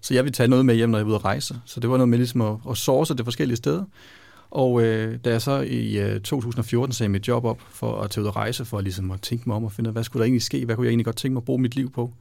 Så 0.00 0.14
jeg 0.14 0.24
ville 0.24 0.32
tage 0.32 0.48
noget 0.48 0.66
med 0.66 0.74
hjem, 0.74 0.90
når 0.90 0.98
jeg 0.98 1.06
var 1.06 1.10
ude 1.10 1.16
at 1.16 1.24
rejse. 1.24 1.56
Så 1.64 1.80
det 1.80 1.90
var 1.90 1.96
noget 1.96 2.08
med 2.08 2.18
ligesom 2.18 2.40
at, 2.40 2.56
at 2.70 2.76
source 2.76 3.14
det 3.14 3.24
forskellige 3.24 3.56
steder. 3.56 3.84
Og 4.54 4.82
øh, 4.82 5.18
da 5.24 5.30
jeg 5.30 5.42
så 5.42 5.60
i 5.60 5.98
øh, 5.98 6.20
2014 6.20 6.92
sagde 6.92 7.08
mit 7.08 7.28
job 7.28 7.44
op 7.44 7.60
for 7.70 8.00
at 8.00 8.10
tage 8.10 8.22
ud 8.22 8.28
og 8.28 8.36
rejse, 8.36 8.64
for 8.64 8.80
ligesom 8.80 9.10
at 9.10 9.20
tænke 9.20 9.44
mig 9.46 9.56
om 9.56 9.64
og 9.64 9.72
finde 9.72 9.90
hvad 9.90 10.04
skulle 10.04 10.20
der 10.20 10.24
egentlig 10.24 10.42
ske, 10.42 10.64
hvad 10.64 10.76
kunne 10.76 10.84
jeg 10.84 10.90
egentlig 10.90 11.04
godt 11.04 11.16
tænke 11.16 11.32
mig 11.32 11.40
at 11.40 11.44
bruge 11.44 11.62
mit 11.62 11.74
liv 11.74 11.92
på, 11.92 12.12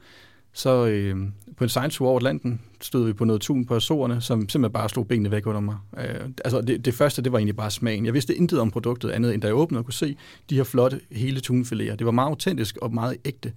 så 0.53 0.85
øh, 0.85 1.15
på 1.57 1.63
en 1.63 1.69
science 1.69 2.01
over 2.01 2.17
Atlanten 2.17 2.61
stod 2.81 3.05
vi 3.05 3.13
på 3.13 3.25
noget 3.25 3.41
tun 3.41 3.65
på 3.65 3.75
Azorerne, 3.75 4.21
som 4.21 4.39
simpelthen 4.39 4.73
bare 4.73 4.89
slog 4.89 5.07
benene 5.07 5.31
væk 5.31 5.47
under 5.47 5.61
mig. 5.61 5.77
Øh, 5.97 6.29
altså 6.45 6.61
det, 6.61 6.85
det 6.85 6.93
første, 6.93 7.21
det 7.21 7.31
var 7.31 7.37
egentlig 7.37 7.55
bare 7.55 7.71
smagen. 7.71 8.05
Jeg 8.05 8.13
vidste 8.13 8.35
intet 8.35 8.59
om 8.59 8.71
produktet 8.71 9.09
andet, 9.09 9.33
end 9.33 9.41
da 9.41 9.47
jeg 9.47 9.55
åbnede 9.55 9.79
og 9.79 9.85
kunne 9.85 9.93
se 9.93 10.17
de 10.49 10.55
her 10.55 10.63
flotte 10.63 11.01
hele 11.11 11.41
tunfiléer. 11.47 11.95
Det 11.95 12.05
var 12.05 12.11
meget 12.11 12.29
autentisk 12.29 12.77
og 12.77 12.93
meget 12.93 13.17
ægte 13.25 13.53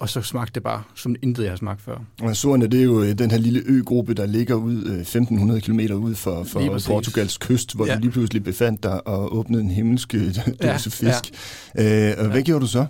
og 0.00 0.08
så 0.08 0.22
smagte 0.22 0.54
det 0.54 0.62
bare 0.62 0.82
som 0.94 1.16
intet, 1.22 1.42
jeg 1.42 1.52
har 1.52 1.56
smagt 1.56 1.82
før. 1.82 1.98
Og 2.20 2.30
Azorerne, 2.30 2.66
det 2.66 2.80
er 2.80 2.84
jo 2.84 3.02
øh, 3.02 3.18
den 3.18 3.30
her 3.30 3.38
lille 3.38 3.62
øgruppe, 3.66 4.14
der 4.14 4.26
ligger 4.26 4.54
ud 4.54 4.84
1500 4.84 5.60
km 5.60 5.80
ud 5.80 6.14
for, 6.14 6.44
for 6.44 6.78
Portugals 6.86 7.38
kyst, 7.38 7.74
hvor 7.74 7.86
ja. 7.86 7.94
du 7.94 8.00
lige 8.00 8.10
pludselig 8.10 8.44
befandt 8.44 8.82
dig 8.82 9.06
og 9.06 9.36
åbnede 9.36 9.62
en 9.62 9.70
himmelsk 9.70 10.14
øh, 10.14 10.26
dåse 10.36 10.44
ja, 10.62 10.76
fisk. 10.76 11.32
Ja. 11.74 12.10
Øh, 12.10 12.14
og 12.18 12.26
hvad 12.26 12.36
ja. 12.36 12.42
gjorde 12.42 12.60
du 12.60 12.66
så? 12.66 12.86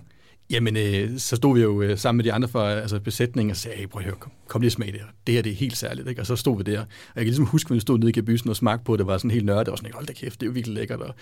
Jamen, 0.51 0.77
øh, 0.77 1.19
så 1.19 1.37
stod 1.37 1.55
vi 1.55 1.63
jo 1.63 1.83
øh, 1.83 1.99
sammen 1.99 2.17
med 2.17 2.25
de 2.25 2.33
andre 2.33 2.49
fra 2.49 2.73
altså 2.73 3.01
besætningen 3.01 3.51
og 3.51 3.57
sagde, 3.57 3.77
hey, 3.77 3.87
prøv 3.87 4.01
at 4.01 4.05
høre, 4.05 4.15
kom, 4.21 4.33
kom 4.47 4.61
lige 4.61 4.71
smag 4.71 4.87
det 4.87 5.01
her. 5.01 5.07
Det 5.27 5.35
her 5.35 5.43
det 5.43 5.53
er 5.53 5.57
helt 5.57 5.77
særligt. 5.77 6.09
Ikke? 6.09 6.21
Og 6.21 6.27
så 6.27 6.37
stod 6.37 6.57
vi 6.57 6.63
der. 6.63 6.81
Og 6.81 6.87
jeg 7.17 7.25
kan 7.25 7.25
ligesom 7.25 7.45
huske, 7.45 7.71
at 7.71 7.75
vi 7.75 7.81
stod 7.81 7.99
nede 7.99 8.09
i 8.09 8.13
kabysen 8.13 8.51
og 8.51 8.57
smagte 8.57 8.85
på 8.85 8.97
det, 8.97 9.07
var 9.07 9.19
sådan 9.19 9.31
helt 9.31 9.47
nørdet, 9.47 9.69
og 9.69 9.79
sådan, 9.79 9.93
hold 9.95 10.07
da 10.07 10.13
kæft, 10.13 10.41
det 10.41 10.47
er 10.47 10.51
jo 10.51 10.53
virkelig 10.53 10.75
lækkert. 10.75 11.01
Og, 11.01 11.15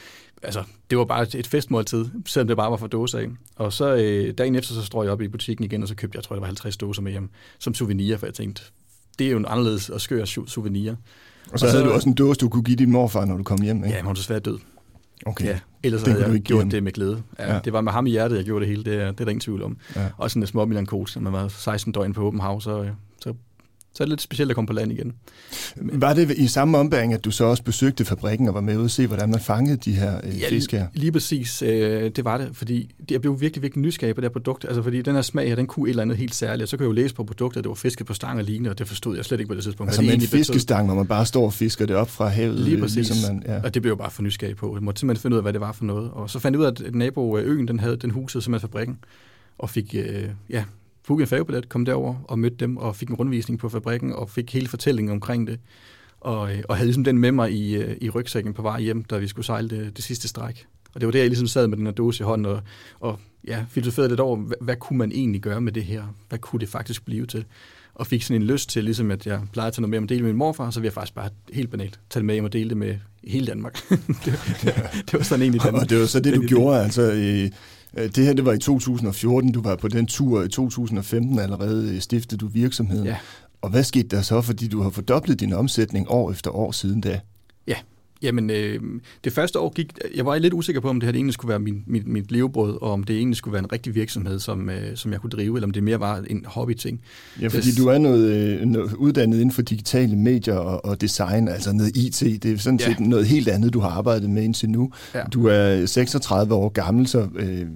altså, 0.42 0.62
det 0.90 0.98
var 0.98 1.04
bare 1.04 1.26
et 1.38 1.46
festmåltid, 1.46 2.06
selvom 2.26 2.48
det 2.48 2.56
bare 2.56 2.70
var 2.70 2.76
for 2.76 2.86
dåser 2.86 3.18
af. 3.18 3.26
Og 3.56 3.72
så 3.72 3.94
øh, 3.96 4.34
dagen 4.38 4.54
efter, 4.54 4.74
så 4.74 4.82
strøg 4.82 5.04
jeg 5.04 5.12
op 5.12 5.22
i 5.22 5.28
butikken 5.28 5.64
igen, 5.64 5.82
og 5.82 5.88
så 5.88 5.94
købte 5.94 6.16
jeg, 6.16 6.18
jeg 6.18 6.24
tror, 6.24 6.36
det 6.36 6.40
var 6.40 6.46
50 6.46 6.76
dåser 6.76 7.02
med 7.02 7.12
hjem, 7.12 7.30
som 7.58 7.74
souvenir, 7.74 8.16
for 8.16 8.26
jeg 8.26 8.34
tænkte, 8.34 8.62
det 9.18 9.26
er 9.26 9.30
jo 9.30 9.36
en 9.36 9.46
anderledes 9.48 9.88
og 9.90 10.00
skør 10.00 10.24
souvenir. 10.24 10.90
Og 10.90 10.96
så, 11.46 11.52
og 11.52 11.58
så 11.58 11.66
havde 11.68 11.84
du 11.84 11.90
også 11.90 12.08
en 12.08 12.14
dåse, 12.14 12.38
du 12.38 12.48
kunne 12.48 12.62
give 12.62 12.76
din 12.76 12.90
morfar, 12.90 13.24
når 13.24 13.36
du 13.36 13.42
kom 13.42 13.62
hjem, 13.62 13.76
ikke? 13.76 13.96
Ja, 13.96 14.00
hun 14.02 14.08
var 14.08 14.14
desværre 14.14 14.40
død. 14.40 14.58
Okay. 15.26 15.44
Ja, 15.44 15.58
ellers 15.82 16.02
det 16.02 16.12
havde 16.12 16.32
jeg 16.32 16.40
gjort 16.40 16.66
det 16.70 16.82
med 16.82 16.92
glæde. 16.92 17.22
Ja, 17.38 17.54
ja. 17.54 17.60
Det 17.64 17.72
var 17.72 17.80
med 17.80 17.92
ham 17.92 18.06
i 18.06 18.10
hjertet, 18.10 18.36
jeg 18.36 18.44
gjorde 18.44 18.60
det 18.60 18.68
hele. 18.68 18.84
Det 18.84 18.94
er, 18.94 19.10
det 19.10 19.20
er 19.20 19.24
der 19.24 19.30
ingen 19.30 19.40
tvivl 19.40 19.62
om. 19.62 19.76
Ja. 19.96 20.08
Også 20.16 20.38
en 20.38 20.46
små 20.46 20.64
melankose, 20.64 21.20
man 21.20 21.32
var 21.32 21.48
16 21.48 21.92
døgn 21.92 22.12
på 22.12 22.22
åben 22.22 22.40
hav, 22.40 22.60
så, 22.60 22.90
så 23.20 23.34
så 23.96 24.02
er 24.02 24.04
det 24.04 24.08
lidt 24.10 24.20
specielt 24.20 24.50
at 24.50 24.54
komme 24.54 24.66
på 24.66 24.72
land 24.72 24.92
igen. 24.92 25.12
Var 25.76 26.14
det 26.14 26.30
i 26.30 26.46
samme 26.46 26.78
ombæring, 26.78 27.12
at 27.12 27.24
du 27.24 27.30
så 27.30 27.44
også 27.44 27.62
besøgte 27.62 28.04
fabrikken 28.04 28.48
og 28.48 28.54
var 28.54 28.60
med 28.60 28.76
ud 28.76 28.84
og 28.84 28.90
se, 28.90 29.06
hvordan 29.06 29.30
man 29.30 29.40
fangede 29.40 29.76
de 29.76 29.92
her 29.92 30.20
øh, 30.24 30.40
ja, 30.40 30.48
fisk 30.48 30.72
her? 30.72 30.86
lige 30.94 31.12
præcis. 31.12 31.62
Øh, 31.62 32.10
det 32.16 32.24
var 32.24 32.38
det, 32.38 32.48
fordi 32.52 32.94
jeg 33.10 33.20
blev 33.20 33.40
virkelig, 33.40 33.62
virkelig 33.62 33.82
nysgerrig 33.82 34.14
på 34.14 34.20
det 34.20 34.28
her 34.28 34.32
produkt. 34.32 34.64
Altså 34.64 34.82
fordi 34.82 35.02
den 35.02 35.14
her 35.14 35.22
smag 35.22 35.48
her, 35.48 35.56
den 35.56 35.66
kunne 35.66 35.88
et 35.88 35.90
eller 35.90 36.02
andet 36.02 36.16
helt 36.16 36.34
særligt. 36.34 36.62
Og 36.62 36.68
så 36.68 36.76
kunne 36.76 36.84
jeg 36.84 36.88
jo 36.88 36.92
læse 36.92 37.14
på 37.14 37.24
produktet, 37.24 37.58
at 37.58 37.64
det 37.64 37.68
var 37.68 37.74
fisket 37.74 38.06
på 38.06 38.14
stang 38.14 38.38
og 38.38 38.44
lignende, 38.44 38.70
og 38.70 38.78
det 38.78 38.88
forstod 38.88 39.16
jeg 39.16 39.24
slet 39.24 39.40
ikke 39.40 39.48
på 39.48 39.54
det 39.54 39.62
tidspunkt. 39.62 39.90
Altså 39.90 40.02
med 40.02 40.14
en 40.14 40.20
fiskestang, 40.20 40.86
hvor 40.86 40.94
man 40.94 41.06
bare 41.06 41.26
står 41.26 41.44
og 41.44 41.52
fisker 41.52 41.86
det 41.86 41.96
op 41.96 42.10
fra 42.10 42.28
havet. 42.28 42.60
Lige 42.60 42.80
præcis. 42.80 42.96
Ligesom 42.96 43.34
man, 43.34 43.42
ja. 43.46 43.60
Og 43.62 43.74
det 43.74 43.82
blev 43.82 43.92
jeg 43.92 43.98
bare 43.98 44.10
for 44.10 44.22
nysgerrig 44.22 44.56
på. 44.56 44.76
Jeg 44.76 44.82
måtte 44.82 45.00
simpelthen 45.00 45.22
finde 45.22 45.34
ud 45.34 45.38
af, 45.38 45.44
hvad 45.44 45.52
det 45.52 45.60
var 45.60 45.72
for 45.72 45.84
noget. 45.84 46.10
Og 46.10 46.30
så 46.30 46.38
fandt 46.38 46.54
jeg 46.54 46.60
ud 46.60 46.66
af, 46.66 46.86
at 46.86 46.94
naboøen, 46.94 47.68
den 47.68 47.80
havde 47.80 47.96
den 47.96 48.10
husede 48.10 48.44
simpelthen 48.44 48.68
fabrikken 48.68 48.98
og 49.58 49.70
fik 49.70 49.94
øh, 49.98 50.28
ja, 50.50 50.64
bookede 51.06 51.24
en 51.24 51.28
færgebillet, 51.28 51.68
kom 51.68 51.84
derover 51.84 52.14
og 52.24 52.38
mødte 52.38 52.56
dem 52.56 52.76
og 52.76 52.96
fik 52.96 53.08
en 53.08 53.14
rundvisning 53.14 53.58
på 53.58 53.68
fabrikken 53.68 54.12
og 54.12 54.30
fik 54.30 54.52
hele 54.52 54.68
fortællingen 54.68 55.12
omkring 55.12 55.46
det. 55.46 55.60
Og, 56.20 56.52
øh, 56.52 56.62
og 56.68 56.76
havde 56.76 56.86
ligesom 56.86 57.04
den 57.04 57.18
med 57.18 57.32
mig 57.32 57.52
i, 57.52 57.76
øh, 57.76 57.96
i 58.00 58.10
rygsækken 58.10 58.54
på 58.54 58.62
vej 58.62 58.80
hjem, 58.80 59.04
da 59.04 59.18
vi 59.18 59.28
skulle 59.28 59.46
sejle 59.46 59.68
det, 59.68 59.96
det 59.96 60.04
sidste 60.04 60.28
stræk. 60.28 60.66
Og 60.94 61.00
det 61.00 61.06
var 61.06 61.12
der, 61.12 61.18
jeg 61.18 61.28
ligesom 61.28 61.46
sad 61.46 61.66
med 61.66 61.76
den 61.76 61.86
her 61.86 61.92
dåse 61.92 62.22
i 62.22 62.24
hånden 62.24 62.46
og, 62.46 62.60
og 63.00 63.18
ja, 63.46 63.64
filosoferede 63.68 64.08
lidt 64.08 64.20
over, 64.20 64.36
hvad, 64.36 64.56
hvad 64.60 64.76
kunne 64.76 64.98
man 64.98 65.12
egentlig 65.12 65.40
gøre 65.40 65.60
med 65.60 65.72
det 65.72 65.84
her? 65.84 66.14
Hvad 66.28 66.38
kunne 66.38 66.60
det 66.60 66.68
faktisk 66.68 67.04
blive 67.04 67.26
til? 67.26 67.44
Og 67.94 68.06
fik 68.06 68.22
sådan 68.22 68.42
en 68.42 68.46
lyst 68.46 68.70
til, 68.70 68.84
ligesom 68.84 69.10
at 69.10 69.26
jeg 69.26 69.40
plejede 69.52 69.66
at 69.66 69.74
tage 69.74 69.82
noget 69.82 69.90
med 69.90 69.98
om 69.98 70.04
at 70.04 70.08
dele 70.08 70.22
med 70.22 70.30
min 70.30 70.38
morfar, 70.38 70.70
så 70.70 70.80
ville 70.80 70.86
jeg 70.86 70.92
faktisk 70.92 71.14
bare 71.14 71.30
helt 71.52 71.70
banalt 71.70 72.00
tage 72.10 72.20
det 72.20 72.24
med 72.24 72.34
hjem 72.34 72.44
og 72.44 72.52
dele 72.52 72.68
det 72.68 72.76
med 72.76 72.96
hele 73.24 73.46
Danmark. 73.46 73.88
det, 74.24 74.40
det, 74.62 74.74
det, 74.94 75.12
var 75.12 75.22
sådan 75.22 75.42
egentlig 75.42 75.62
den, 75.62 75.74
Og 75.74 75.90
det 75.90 76.00
var 76.00 76.06
så 76.06 76.20
det, 76.20 76.34
du 76.34 76.42
gjorde, 76.42 76.82
altså 76.82 77.12
i, 77.12 77.50
det 77.96 78.24
her, 78.24 78.32
det 78.32 78.44
var 78.44 78.52
i 78.52 78.58
2014. 78.58 79.52
Du 79.52 79.62
var 79.62 79.76
på 79.76 79.88
den 79.88 80.06
tur 80.06 80.42
i 80.42 80.48
2015 80.48 81.38
allerede 81.38 81.94
øh, 81.94 82.00
stiftede 82.00 82.38
du 82.38 82.46
virksomheden. 82.46 83.06
Ja. 83.06 83.16
Og 83.62 83.70
hvad 83.70 83.84
skete 83.84 84.08
der 84.08 84.22
så, 84.22 84.40
fordi 84.40 84.68
du 84.68 84.82
har 84.82 84.90
fordoblet 84.90 85.40
din 85.40 85.52
omsætning 85.52 86.10
år 86.10 86.30
efter 86.30 86.50
år 86.50 86.72
siden 86.72 87.00
da? 87.00 87.20
Ja, 87.66 87.76
Jamen, 88.22 88.50
øh, 88.50 88.80
det 89.24 89.32
første 89.32 89.58
år 89.58 89.72
gik... 89.72 89.92
Jeg 90.14 90.26
var 90.26 90.38
lidt 90.38 90.54
usikker 90.54 90.80
på, 90.80 90.88
om 90.88 91.00
det 91.00 91.06
her 91.06 91.14
egentlig 91.14 91.34
skulle 91.34 91.48
være 91.48 91.58
min, 91.58 91.82
mit, 91.86 92.06
mit 92.06 92.32
levebrød, 92.32 92.82
og 92.82 92.92
om 92.92 93.04
det 93.04 93.16
egentlig 93.16 93.36
skulle 93.36 93.52
være 93.52 93.62
en 93.62 93.72
rigtig 93.72 93.94
virksomhed, 93.94 94.38
som, 94.38 94.70
øh, 94.70 94.96
som 94.96 95.12
jeg 95.12 95.20
kunne 95.20 95.30
drive, 95.30 95.56
eller 95.56 95.66
om 95.66 95.70
det 95.70 95.82
mere 95.82 96.00
var 96.00 96.24
en 96.30 96.44
hobbyting. 96.44 97.00
Ja, 97.40 97.48
fordi 97.48 97.70
det, 97.70 97.78
du 97.78 97.88
er 97.88 97.98
noget, 97.98 98.34
øh, 98.34 98.66
noget 98.66 98.94
uddannet 98.94 99.36
inden 99.36 99.52
for 99.52 99.62
digitale 99.62 100.16
medier 100.16 100.54
og, 100.54 100.84
og 100.84 101.00
design, 101.00 101.48
altså 101.48 101.72
noget 101.72 101.96
IT. 101.96 102.42
Det 102.42 102.52
er 102.52 102.58
sådan 102.58 102.78
set 102.78 103.00
ja. 103.00 103.04
noget 103.04 103.26
helt 103.26 103.48
andet, 103.48 103.72
du 103.72 103.80
har 103.80 103.88
arbejdet 103.88 104.30
med 104.30 104.42
indtil 104.42 104.70
nu. 104.70 104.92
Ja. 105.14 105.22
Du 105.22 105.46
er 105.46 105.86
36 105.86 106.54
år 106.54 106.68
gammel, 106.68 107.06
så 107.06 107.28
øh, 107.36 107.66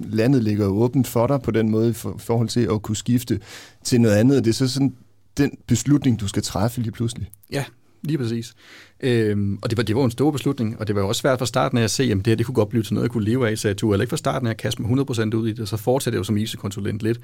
landet 0.00 0.42
ligger 0.42 0.66
åbent 0.66 1.06
for 1.06 1.26
dig 1.26 1.42
på 1.42 1.50
den 1.50 1.68
måde 1.68 1.94
for, 1.94 2.14
forhold 2.18 2.48
til 2.48 2.68
at 2.72 2.82
kunne 2.82 2.96
skifte 2.96 3.40
til 3.84 4.00
noget 4.00 4.16
andet. 4.16 4.44
Det 4.44 4.50
er 4.50 4.54
så 4.54 4.68
sådan 4.68 4.94
den 5.36 5.50
beslutning, 5.66 6.20
du 6.20 6.28
skal 6.28 6.42
træffe 6.42 6.80
lige 6.80 6.92
pludselig. 6.92 7.30
Ja, 7.52 7.64
lige 8.04 8.18
præcis. 8.18 8.54
Øhm, 9.00 9.58
og 9.62 9.70
det 9.70 9.76
var, 9.76 9.82
det 9.82 9.96
var 9.96 10.04
en 10.04 10.10
stor 10.10 10.30
beslutning, 10.30 10.80
og 10.80 10.88
det 10.88 10.96
var 10.96 11.02
også 11.02 11.20
svært 11.20 11.38
fra 11.38 11.46
starten 11.46 11.78
af 11.78 11.82
at 11.82 11.90
se, 11.90 12.02
at 12.04 12.16
det 12.16 12.26
her 12.26 12.34
det 12.34 12.46
kunne 12.46 12.54
godt 12.54 12.68
blive 12.68 12.82
til 12.82 12.94
noget, 12.94 13.04
jeg 13.04 13.10
kunne 13.10 13.24
leve 13.24 13.50
af, 13.50 13.58
så 13.58 13.68
jeg 13.68 13.76
turde 13.76 14.02
ikke 14.02 14.10
fra 14.10 14.16
starten 14.16 14.46
af 14.46 14.50
at 14.50 14.56
kaste 14.56 14.82
mig 14.82 14.90
100% 14.90 15.36
ud 15.36 15.48
i 15.48 15.52
det, 15.52 15.60
og 15.60 15.68
så 15.68 15.76
fortsatte 15.76 16.14
jeg 16.14 16.18
jo 16.18 16.24
som 16.24 16.36
IT-konsulent 16.36 17.02
lidt, 17.02 17.20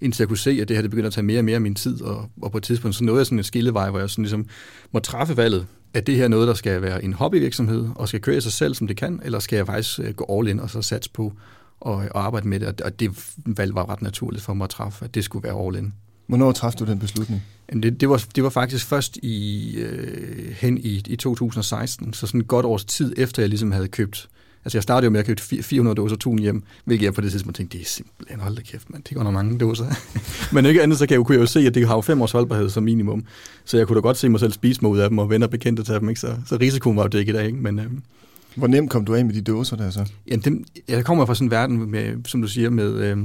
indtil 0.00 0.22
jeg 0.22 0.28
kunne 0.28 0.38
se, 0.38 0.50
at 0.50 0.68
det 0.68 0.76
her 0.76 0.82
det 0.82 0.90
begyndte 0.90 1.06
at 1.06 1.12
tage 1.12 1.24
mere 1.24 1.38
og 1.38 1.44
mere 1.44 1.54
af 1.54 1.60
min 1.60 1.74
tid, 1.74 2.02
og, 2.02 2.28
og 2.42 2.50
på 2.50 2.58
et 2.58 2.64
tidspunkt 2.64 2.96
så 2.96 3.04
nåede 3.04 3.18
jeg 3.18 3.26
sådan 3.26 3.38
en 3.38 3.44
skillevej, 3.44 3.90
hvor 3.90 3.98
jeg 3.98 4.10
sådan 4.10 4.24
ligesom 4.24 4.46
må 4.92 5.00
træffe 5.00 5.36
valget, 5.36 5.66
at 5.94 6.06
det 6.06 6.16
her 6.16 6.28
noget, 6.28 6.48
der 6.48 6.54
skal 6.54 6.82
være 6.82 7.04
en 7.04 7.12
hobbyvirksomhed, 7.12 7.88
og 7.94 8.08
skal 8.08 8.20
køre 8.20 8.40
sig 8.40 8.52
selv, 8.52 8.74
som 8.74 8.86
det 8.86 8.96
kan, 8.96 9.20
eller 9.24 9.38
skal 9.38 9.56
jeg 9.56 9.66
faktisk 9.66 10.00
øh, 10.00 10.14
gå 10.14 10.38
all 10.38 10.48
in 10.48 10.60
og 10.60 10.70
så 10.70 10.82
satse 10.82 11.10
på 11.10 11.32
at, 11.86 12.02
at 12.02 12.10
arbejde 12.14 12.48
med 12.48 12.60
det, 12.60 12.80
og 12.80 13.00
det 13.00 13.34
valg 13.46 13.74
var 13.74 13.90
ret 13.90 14.02
naturligt 14.02 14.44
for 14.44 14.54
mig 14.54 14.64
at 14.64 14.70
træffe, 14.70 15.04
at 15.04 15.14
det 15.14 15.24
skulle 15.24 15.42
være 15.42 15.66
all 15.66 15.76
in. 15.76 15.92
Hvornår 16.26 16.52
træffede 16.52 16.84
du 16.84 16.90
den 16.90 16.98
beslutning? 16.98 17.42
Det, 17.72 18.00
det, 18.00 18.08
var, 18.08 18.24
det 18.34 18.44
var 18.44 18.50
faktisk 18.50 18.86
først 18.86 19.16
i, 19.16 19.74
øh, 19.76 20.54
hen 20.60 20.78
i, 20.78 21.02
i 21.06 21.16
2016, 21.16 22.12
så 22.12 22.26
sådan 22.26 22.40
et 22.40 22.48
godt 22.48 22.66
års 22.66 22.84
tid 22.84 23.14
efter, 23.16 23.42
jeg 23.42 23.48
ligesom 23.48 23.72
havde 23.72 23.88
købt 23.88 24.28
Altså 24.64 24.78
jeg 24.78 24.82
startede 24.82 25.04
jo 25.04 25.10
med 25.10 25.20
at 25.20 25.26
købe 25.26 25.40
400 25.62 25.94
dåser 25.94 26.16
tun 26.16 26.38
hjem, 26.38 26.62
hvilket 26.84 27.04
jeg 27.04 27.14
på 27.14 27.20
det 27.20 27.30
tidspunkt 27.30 27.56
tænkte, 27.56 27.78
det 27.78 27.84
er 27.84 27.88
simpelthen, 27.88 28.40
hold 28.40 28.56
da 28.56 28.62
kæft, 28.62 28.90
man, 28.90 29.02
det 29.08 29.16
går 29.16 29.22
nok 29.22 29.32
mange 29.34 29.58
dåser. 29.58 29.86
Men 30.54 30.66
ikke 30.66 30.82
andet, 30.82 30.98
så 30.98 31.06
kan 31.06 31.16
jeg 31.16 31.26
kunne 31.26 31.34
jeg 31.34 31.40
jo 31.40 31.46
se, 31.46 31.60
at 31.60 31.74
det 31.74 31.86
har 31.86 31.94
jo 31.94 32.00
fem 32.00 32.22
års 32.22 32.32
holdbarhed 32.32 32.70
som 32.70 32.82
minimum. 32.82 33.24
Så 33.64 33.76
jeg 33.76 33.86
kunne 33.86 33.96
da 33.96 34.00
godt 34.00 34.16
se 34.16 34.28
mig 34.28 34.40
selv 34.40 34.52
spise 34.52 34.80
mig 34.82 34.90
ud 34.90 34.98
af 34.98 35.08
dem, 35.08 35.18
og 35.18 35.30
venner 35.30 35.46
bekendte 35.46 35.82
til 35.82 35.94
dem, 35.94 36.08
ikke? 36.08 36.20
Så, 36.20 36.36
så 36.46 36.56
risikoen 36.60 36.96
var 36.96 37.02
jo 37.02 37.08
dækket 37.08 37.36
af, 37.36 37.46
ikke? 37.46 37.58
Men, 37.58 37.78
øh, 37.78 37.86
Hvor 38.54 38.66
nemt 38.66 38.90
kom 38.90 39.04
du 39.04 39.14
af 39.14 39.24
med 39.24 39.34
de 39.34 39.42
dåser 39.42 39.76
der 39.76 39.90
så? 39.90 40.10
Ja, 40.30 40.36
dem, 40.36 40.64
jeg 40.88 41.04
kommer 41.04 41.26
fra 41.26 41.34
sådan 41.34 41.46
en 41.46 41.50
verden, 41.50 41.90
med, 41.90 42.24
som 42.26 42.42
du 42.42 42.48
siger, 42.48 42.70
med, 42.70 42.92
øh, 42.94 43.16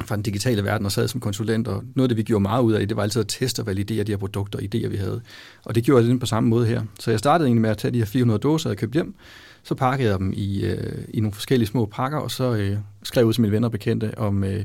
fra 0.00 0.16
den 0.16 0.22
digitale 0.22 0.64
verden 0.64 0.86
og 0.86 0.92
sad 0.92 1.08
som 1.08 1.20
konsulent, 1.20 1.68
og 1.68 1.84
noget 1.94 2.04
af 2.04 2.08
det, 2.08 2.16
vi 2.16 2.22
gjorde 2.22 2.42
meget 2.42 2.62
ud 2.62 2.72
af, 2.72 2.88
det 2.88 2.96
var 2.96 3.02
altid 3.02 3.20
at 3.20 3.28
teste 3.28 3.60
og 3.60 3.66
validere 3.66 4.04
de 4.04 4.12
her 4.12 4.16
produkter 4.16 4.58
og 4.58 4.64
idéer, 4.64 4.88
vi 4.88 4.96
havde. 4.96 5.20
Og 5.64 5.74
det 5.74 5.84
gjorde 5.84 6.08
jeg 6.08 6.20
på 6.20 6.26
samme 6.26 6.48
måde 6.48 6.66
her. 6.66 6.82
Så 6.98 7.10
jeg 7.10 7.18
startede 7.18 7.46
egentlig 7.48 7.62
med 7.62 7.70
at 7.70 7.78
tage 7.78 7.92
de 7.92 7.98
her 7.98 8.06
400 8.06 8.38
dåser, 8.38 8.70
jeg 8.70 8.76
købte 8.76 8.94
hjem, 8.94 9.14
så 9.62 9.74
pakkede 9.74 10.10
jeg 10.10 10.18
dem 10.18 10.32
i, 10.36 10.64
øh, 10.64 11.04
i 11.08 11.20
nogle 11.20 11.34
forskellige 11.34 11.68
små 11.68 11.86
pakker, 11.86 12.18
og 12.18 12.30
så 12.30 12.54
øh, 12.54 12.76
skrev 13.02 13.26
ud 13.26 13.32
til 13.32 13.42
mine 13.42 13.52
venner 13.52 13.68
og 13.68 13.72
bekendte 13.72 14.18
om, 14.18 14.44
øh, 14.44 14.64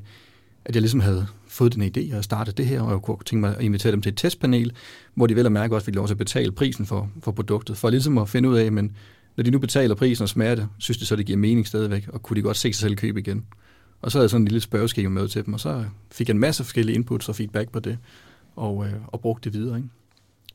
at 0.65 0.75
jeg 0.75 0.81
ligesom 0.81 0.99
havde 0.99 1.27
fået 1.47 1.75
den 1.75 1.83
idé 1.83 2.17
og 2.17 2.23
startet 2.23 2.57
det 2.57 2.65
her, 2.65 2.81
og 2.81 2.91
jeg 2.91 3.01
kunne 3.01 3.17
tænke 3.25 3.41
mig 3.41 3.57
at 3.57 3.63
invitere 3.63 3.91
dem 3.91 4.01
til 4.01 4.09
et 4.09 4.17
testpanel, 4.17 4.71
hvor 5.13 5.27
de 5.27 5.35
vel 5.35 5.45
og 5.45 5.51
mærke 5.51 5.75
også 5.75 5.85
fik 5.85 5.95
lov 5.95 6.07
til 6.07 6.13
at 6.13 6.17
betale 6.17 6.51
prisen 6.51 6.85
for, 6.85 7.09
for 7.23 7.31
produktet, 7.31 7.77
for 7.77 7.89
ligesom 7.89 8.17
at 8.17 8.29
finde 8.29 8.49
ud 8.49 8.55
af, 8.55 8.71
men 8.71 8.91
når 9.37 9.43
de 9.43 9.51
nu 9.51 9.59
betaler 9.59 9.95
prisen 9.95 10.23
og 10.23 10.29
smager 10.29 10.55
det, 10.55 10.67
synes 10.77 10.97
de 10.97 11.05
så, 11.05 11.15
det 11.15 11.25
giver 11.25 11.37
mening 11.37 11.67
stadigvæk, 11.67 12.07
og 12.07 12.23
kunne 12.23 12.37
de 12.37 12.41
godt 12.41 12.57
se 12.57 12.73
sig 12.73 12.81
selv 12.81 12.95
købe 12.95 13.19
igen. 13.19 13.45
Og 14.01 14.11
så 14.11 14.17
havde 14.17 14.23
jeg 14.23 14.29
sådan 14.29 14.41
en 14.41 14.47
lille 14.47 14.61
spørgeskema 14.61 15.09
med 15.09 15.27
til 15.27 15.45
dem, 15.45 15.53
og 15.53 15.59
så 15.59 15.85
fik 16.11 16.27
jeg 16.27 16.33
en 16.33 16.39
masse 16.39 16.63
forskellige 16.63 16.95
inputs 16.95 17.29
og 17.29 17.35
feedback 17.35 17.71
på 17.71 17.79
det, 17.79 17.97
og, 18.55 18.87
øh, 18.87 18.93
og 19.07 19.21
brugte 19.21 19.49
det 19.49 19.59
videre. 19.59 19.77
Ikke? 19.77 19.89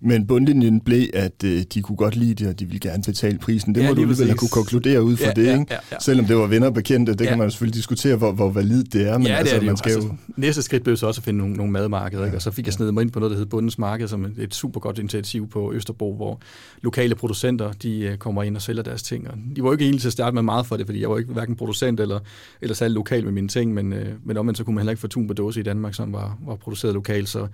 Men 0.01 0.27
bundlinjen 0.27 0.81
blev, 0.81 1.07
at 1.15 1.45
øh, 1.45 1.63
de 1.75 1.83
kunne 1.83 1.97
godt 1.97 2.17
lide 2.17 2.35
det, 2.35 2.49
og 2.49 2.61
de 2.61 2.65
ville 2.65 2.81
gerne 2.81 3.03
betale 3.03 3.39
prisen. 3.39 3.75
Det 3.75 3.83
ja, 3.83 3.89
må 3.89 3.95
du 3.95 4.07
vel 4.07 4.17
have 4.17 4.35
kunne 4.35 4.49
konkludere 4.49 5.03
ud 5.03 5.17
fra 5.17 5.27
ja, 5.27 5.33
det, 5.33 5.47
ja, 5.47 5.53
ikke? 5.53 5.67
Ja, 5.71 5.79
ja. 5.93 5.97
Selvom 6.01 6.27
det 6.27 6.37
var 6.37 6.47
venner 6.47 6.67
og 6.67 6.75
bekendte, 6.75 7.13
det 7.13 7.21
ja. 7.21 7.29
kan 7.29 7.39
man 7.39 7.51
selvfølgelig 7.51 7.75
diskutere, 7.75 8.17
hvor, 8.17 8.33
hvor 8.33 8.51
validt 8.51 8.93
det 8.93 9.09
er. 9.09 9.19
Men 9.19 9.27
ja, 9.27 9.33
det 9.33 9.39
altså, 9.39 9.55
er 9.55 9.59
det 9.59 9.67
man 9.67 9.77
skal 9.77 9.93
jo. 9.93 9.97
Altså, 9.97 10.13
næste 10.37 10.63
skridt 10.63 10.85
blev 10.85 10.97
så 10.97 11.07
også 11.07 11.21
at 11.21 11.25
finde 11.25 11.39
nogle, 11.39 11.55
nogle 11.55 11.73
madmarkeder, 11.73 12.23
ja. 12.23 12.27
ikke? 12.27 12.39
og 12.39 12.43
så 12.43 12.51
fik 12.51 12.67
jeg 12.67 12.73
snedet 12.73 12.95
mig 12.95 13.03
ind 13.03 13.11
på 13.11 13.19
noget, 13.19 13.31
der 13.31 13.39
hed 13.39 13.47
Bundens 13.47 13.79
Marked, 13.79 14.09
som 14.09 14.27
et 14.39 14.55
super 14.55 14.81
godt 14.81 14.99
initiativ 14.99 15.49
på 15.49 15.73
Østerbro, 15.73 16.17
hvor 16.17 16.41
lokale 16.83 17.15
producenter 17.15 17.73
de 17.73 18.01
øh, 18.01 18.17
kommer 18.17 18.43
ind 18.43 18.57
og 18.57 18.63
sælger 18.63 18.83
deres 18.83 19.03
ting. 19.03 19.29
Og 19.29 19.35
de 19.57 19.63
var 19.63 19.69
jo 19.69 19.73
ikke 19.73 19.85
egentlig 19.85 20.01
til 20.01 20.09
at 20.09 20.13
starte 20.13 20.35
med 20.35 20.43
meget 20.43 20.67
for 20.67 20.77
det, 20.77 20.87
fordi 20.87 21.01
jeg 21.01 21.11
var 21.11 21.19
ikke 21.19 21.33
hverken 21.33 21.57
producent 21.57 22.01
eller, 22.01 22.19
eller 22.61 22.75
særlig 22.75 22.95
lokal 22.95 23.25
med 23.25 23.33
mine 23.33 23.49
ting, 23.49 23.75
men, 23.75 23.93
øh, 23.93 24.09
men 24.25 24.37
omvendt 24.37 24.59
så 24.59 24.65
kunne 24.65 24.75
man 24.75 24.83
heller 24.83 24.93
ikke 24.93 25.01
få 25.01 25.09
tun 25.09 25.27
på 25.27 25.35
dåse 25.35 25.61
i 25.61 25.63
Danmark, 25.63 25.95
som 25.95 26.13
var, 26.13 26.39
var 26.47 26.57
produceret 26.57 26.95
lokalt, 26.95 27.29
så 27.29 27.47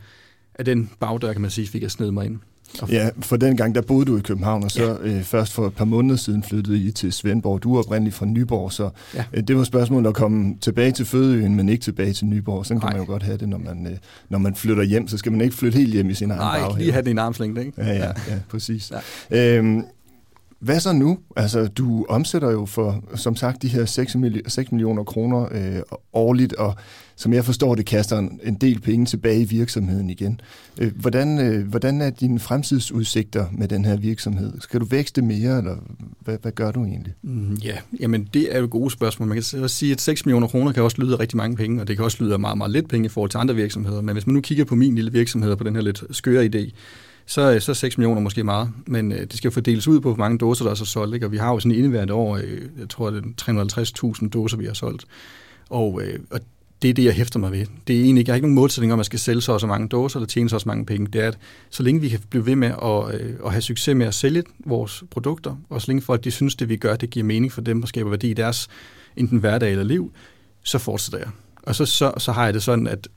af 0.54 0.64
den 0.64 0.90
bagdør, 1.00 1.32
kan 1.32 1.42
man 1.42 1.50
sige, 1.50 1.66
fik 1.66 1.82
jeg 1.82 1.90
snedet 1.90 2.14
mig 2.14 2.26
ind. 2.26 2.38
Ja, 2.88 3.10
for 3.20 3.36
den 3.36 3.56
gang, 3.56 3.74
der 3.74 3.80
boede 3.80 4.04
du 4.04 4.16
i 4.16 4.20
København, 4.20 4.64
og 4.64 4.70
så 4.70 4.98
ja. 5.04 5.08
øh, 5.08 5.22
først 5.22 5.52
for 5.52 5.66
et 5.66 5.74
par 5.74 5.84
måneder 5.84 6.16
siden 6.16 6.42
flyttede 6.42 6.78
I 6.78 6.90
til 6.90 7.12
Svendborg. 7.12 7.62
Du 7.62 7.74
er 7.74 7.78
oprindeligt 7.78 8.16
fra 8.16 8.26
Nyborg, 8.26 8.72
så 8.72 8.90
ja. 9.14 9.24
øh, 9.32 9.42
det 9.42 9.56
var 9.56 9.64
spørgsmålet 9.64 10.08
at 10.08 10.14
komme 10.14 10.56
tilbage 10.60 10.92
til 10.92 11.06
Fødeøen, 11.06 11.54
men 11.56 11.68
ikke 11.68 11.82
tilbage 11.82 12.12
til 12.12 12.26
Nyborg. 12.26 12.66
Sådan 12.66 12.80
kan 12.80 12.86
Nej. 12.86 12.92
man 12.92 13.06
jo 13.06 13.12
godt 13.12 13.22
have 13.22 13.38
det, 13.38 13.48
når 13.48 13.58
man, 13.58 13.86
øh, 13.86 13.96
når 14.28 14.38
man 14.38 14.54
flytter 14.54 14.82
hjem. 14.82 15.08
Så 15.08 15.18
skal 15.18 15.32
man 15.32 15.40
ikke 15.40 15.56
flytte 15.56 15.78
helt 15.78 15.92
hjem 15.92 16.10
i 16.10 16.14
sin 16.14 16.30
egen 16.30 16.40
Nej, 16.40 16.60
Nej, 16.60 16.78
lige 16.78 16.92
have 16.92 17.02
det 17.02 17.08
i 17.08 17.10
en 17.10 17.18
armslængde, 17.18 17.64
ikke? 17.64 17.82
Ja, 17.82 17.92
ja, 17.92 18.06
ja 18.06 18.38
præcis. 18.48 18.92
Ja. 19.30 19.56
Øhm, 19.58 19.84
hvad 20.60 20.80
så 20.80 20.92
nu? 20.92 21.18
Altså, 21.36 21.66
du 21.66 22.06
omsætter 22.08 22.50
jo 22.50 22.66
for, 22.66 23.04
som 23.14 23.36
sagt, 23.36 23.62
de 23.62 23.68
her 23.68 23.84
6, 23.84 24.16
6 24.46 24.72
millioner 24.72 25.04
kroner 25.04 25.48
øh, 25.50 25.82
årligt, 26.12 26.52
og 26.52 26.74
som 27.20 27.32
jeg 27.32 27.44
forstår 27.44 27.74
det, 27.74 27.86
kaster 27.86 28.18
en, 28.18 28.40
en 28.44 28.54
del 28.54 28.80
penge 28.80 29.06
tilbage 29.06 29.40
i 29.40 29.44
virksomheden 29.44 30.10
igen. 30.10 30.40
Øh, 30.78 30.92
hvordan, 30.96 31.38
øh, 31.38 31.68
hvordan 31.68 32.00
er 32.00 32.10
dine 32.10 32.38
fremtidsudsigter 32.38 33.46
med 33.52 33.68
den 33.68 33.84
her 33.84 33.96
virksomhed? 33.96 34.52
Skal 34.60 34.80
du 34.80 34.84
vækste 34.84 35.22
mere, 35.22 35.58
eller 35.58 35.76
hvad, 36.20 36.38
hvad 36.42 36.52
gør 36.52 36.70
du 36.70 36.84
egentlig? 36.84 37.14
Mm, 37.22 37.54
ja, 37.54 37.76
jamen 38.00 38.28
det 38.34 38.54
er 38.54 38.58
jo 38.58 38.64
et 38.64 38.70
gode 38.70 38.90
spørgsmål. 38.90 39.28
Man 39.28 39.42
kan 39.42 39.62
også 39.62 39.76
sige, 39.76 39.92
at 39.92 40.00
6 40.00 40.26
millioner 40.26 40.48
kroner 40.48 40.72
kan 40.72 40.82
også 40.82 41.02
lyde 41.02 41.16
rigtig 41.16 41.36
mange 41.36 41.56
penge, 41.56 41.80
og 41.80 41.88
det 41.88 41.96
kan 41.96 42.04
også 42.04 42.24
lyde 42.24 42.38
meget, 42.38 42.58
meget 42.58 42.72
lidt 42.72 42.88
penge 42.88 43.06
i 43.06 43.08
forhold 43.08 43.30
til 43.30 43.38
andre 43.38 43.54
virksomheder. 43.54 44.00
Men 44.00 44.12
hvis 44.12 44.26
man 44.26 44.34
nu 44.34 44.40
kigger 44.40 44.64
på 44.64 44.74
min 44.74 44.94
lille 44.94 45.12
virksomhed, 45.12 45.56
på 45.56 45.64
den 45.64 45.74
her 45.74 45.82
lidt 45.82 46.04
skøre 46.10 46.44
idé, 46.44 46.70
så, 47.26 47.54
øh, 47.54 47.60
så 47.60 47.74
6 47.74 47.98
millioner 47.98 48.20
måske 48.20 48.44
meget, 48.44 48.70
men 48.86 49.12
øh, 49.12 49.20
det 49.20 49.32
skal 49.36 49.48
jo 49.48 49.52
fordeles 49.52 49.88
ud 49.88 50.00
på, 50.00 50.08
hvor 50.08 50.18
mange 50.24 50.38
dåser, 50.38 50.64
der 50.64 50.70
er 50.70 50.74
så 50.74 50.84
solgt. 50.84 51.14
Ikke? 51.14 51.26
Og 51.26 51.32
vi 51.32 51.36
har 51.36 51.52
jo 51.52 51.60
sådan 51.60 51.78
indeværende 51.78 52.14
år, 52.14 52.36
øh, 52.36 52.60
jeg 52.78 52.88
tror, 52.88 53.10
det 53.10 53.24
er 53.24 54.12
350.000 54.22 54.28
dåser, 54.28 54.56
vi 54.56 54.66
har 54.66 54.74
solgt. 54.74 55.04
Og, 55.70 56.02
øh, 56.02 56.18
og 56.30 56.40
det 56.82 56.90
er 56.90 56.94
det, 56.94 57.04
jeg 57.04 57.14
hæfter 57.14 57.38
mig 57.38 57.52
ved. 57.52 57.66
Det 57.86 57.96
er 57.96 58.04
egentlig, 58.04 58.26
jeg 58.26 58.32
har 58.32 58.36
ikke 58.36 58.46
nogen 58.46 58.54
målsætning 58.54 58.92
om, 58.92 58.96
at 58.96 58.98
man 58.98 59.04
skal 59.04 59.18
sælge 59.18 59.40
så, 59.40 59.58
så 59.58 59.66
mange 59.66 59.88
dåser 59.88 60.18
eller 60.18 60.26
tjene 60.26 60.50
så, 60.50 60.58
så 60.58 60.68
mange 60.68 60.86
penge. 60.86 61.06
Det 61.06 61.20
er, 61.20 61.28
at 61.28 61.38
så 61.70 61.82
længe 61.82 62.00
vi 62.00 62.08
kan 62.08 62.20
blive 62.30 62.46
ved 62.46 62.56
med 62.56 62.68
at, 62.68 63.20
øh, 63.20 63.34
at 63.44 63.52
have 63.52 63.62
succes 63.62 63.96
med 63.96 64.06
at 64.06 64.14
sælge 64.14 64.42
vores 64.66 65.04
produkter, 65.10 65.56
og 65.68 65.82
så 65.82 65.88
længe 65.88 66.02
folk 66.02 66.24
de 66.24 66.30
synes, 66.30 66.54
det 66.56 66.68
vi 66.68 66.76
gør, 66.76 66.96
det 66.96 67.10
giver 67.10 67.24
mening 67.24 67.52
for 67.52 67.60
dem 67.60 67.82
og 67.82 67.88
skaber 67.88 68.10
værdi 68.10 68.30
i 68.30 68.34
deres 68.34 68.68
enten 69.16 69.38
hverdag 69.38 69.70
eller 69.70 69.84
liv, 69.84 70.12
så 70.62 70.78
fortsætter 70.78 71.18
jeg. 71.18 71.28
Og 71.62 71.74
så, 71.74 71.86
så, 71.86 72.12
så 72.18 72.32
har 72.32 72.44
jeg 72.44 72.54
det 72.54 72.62
sådan, 72.62 72.86
at 72.86 73.08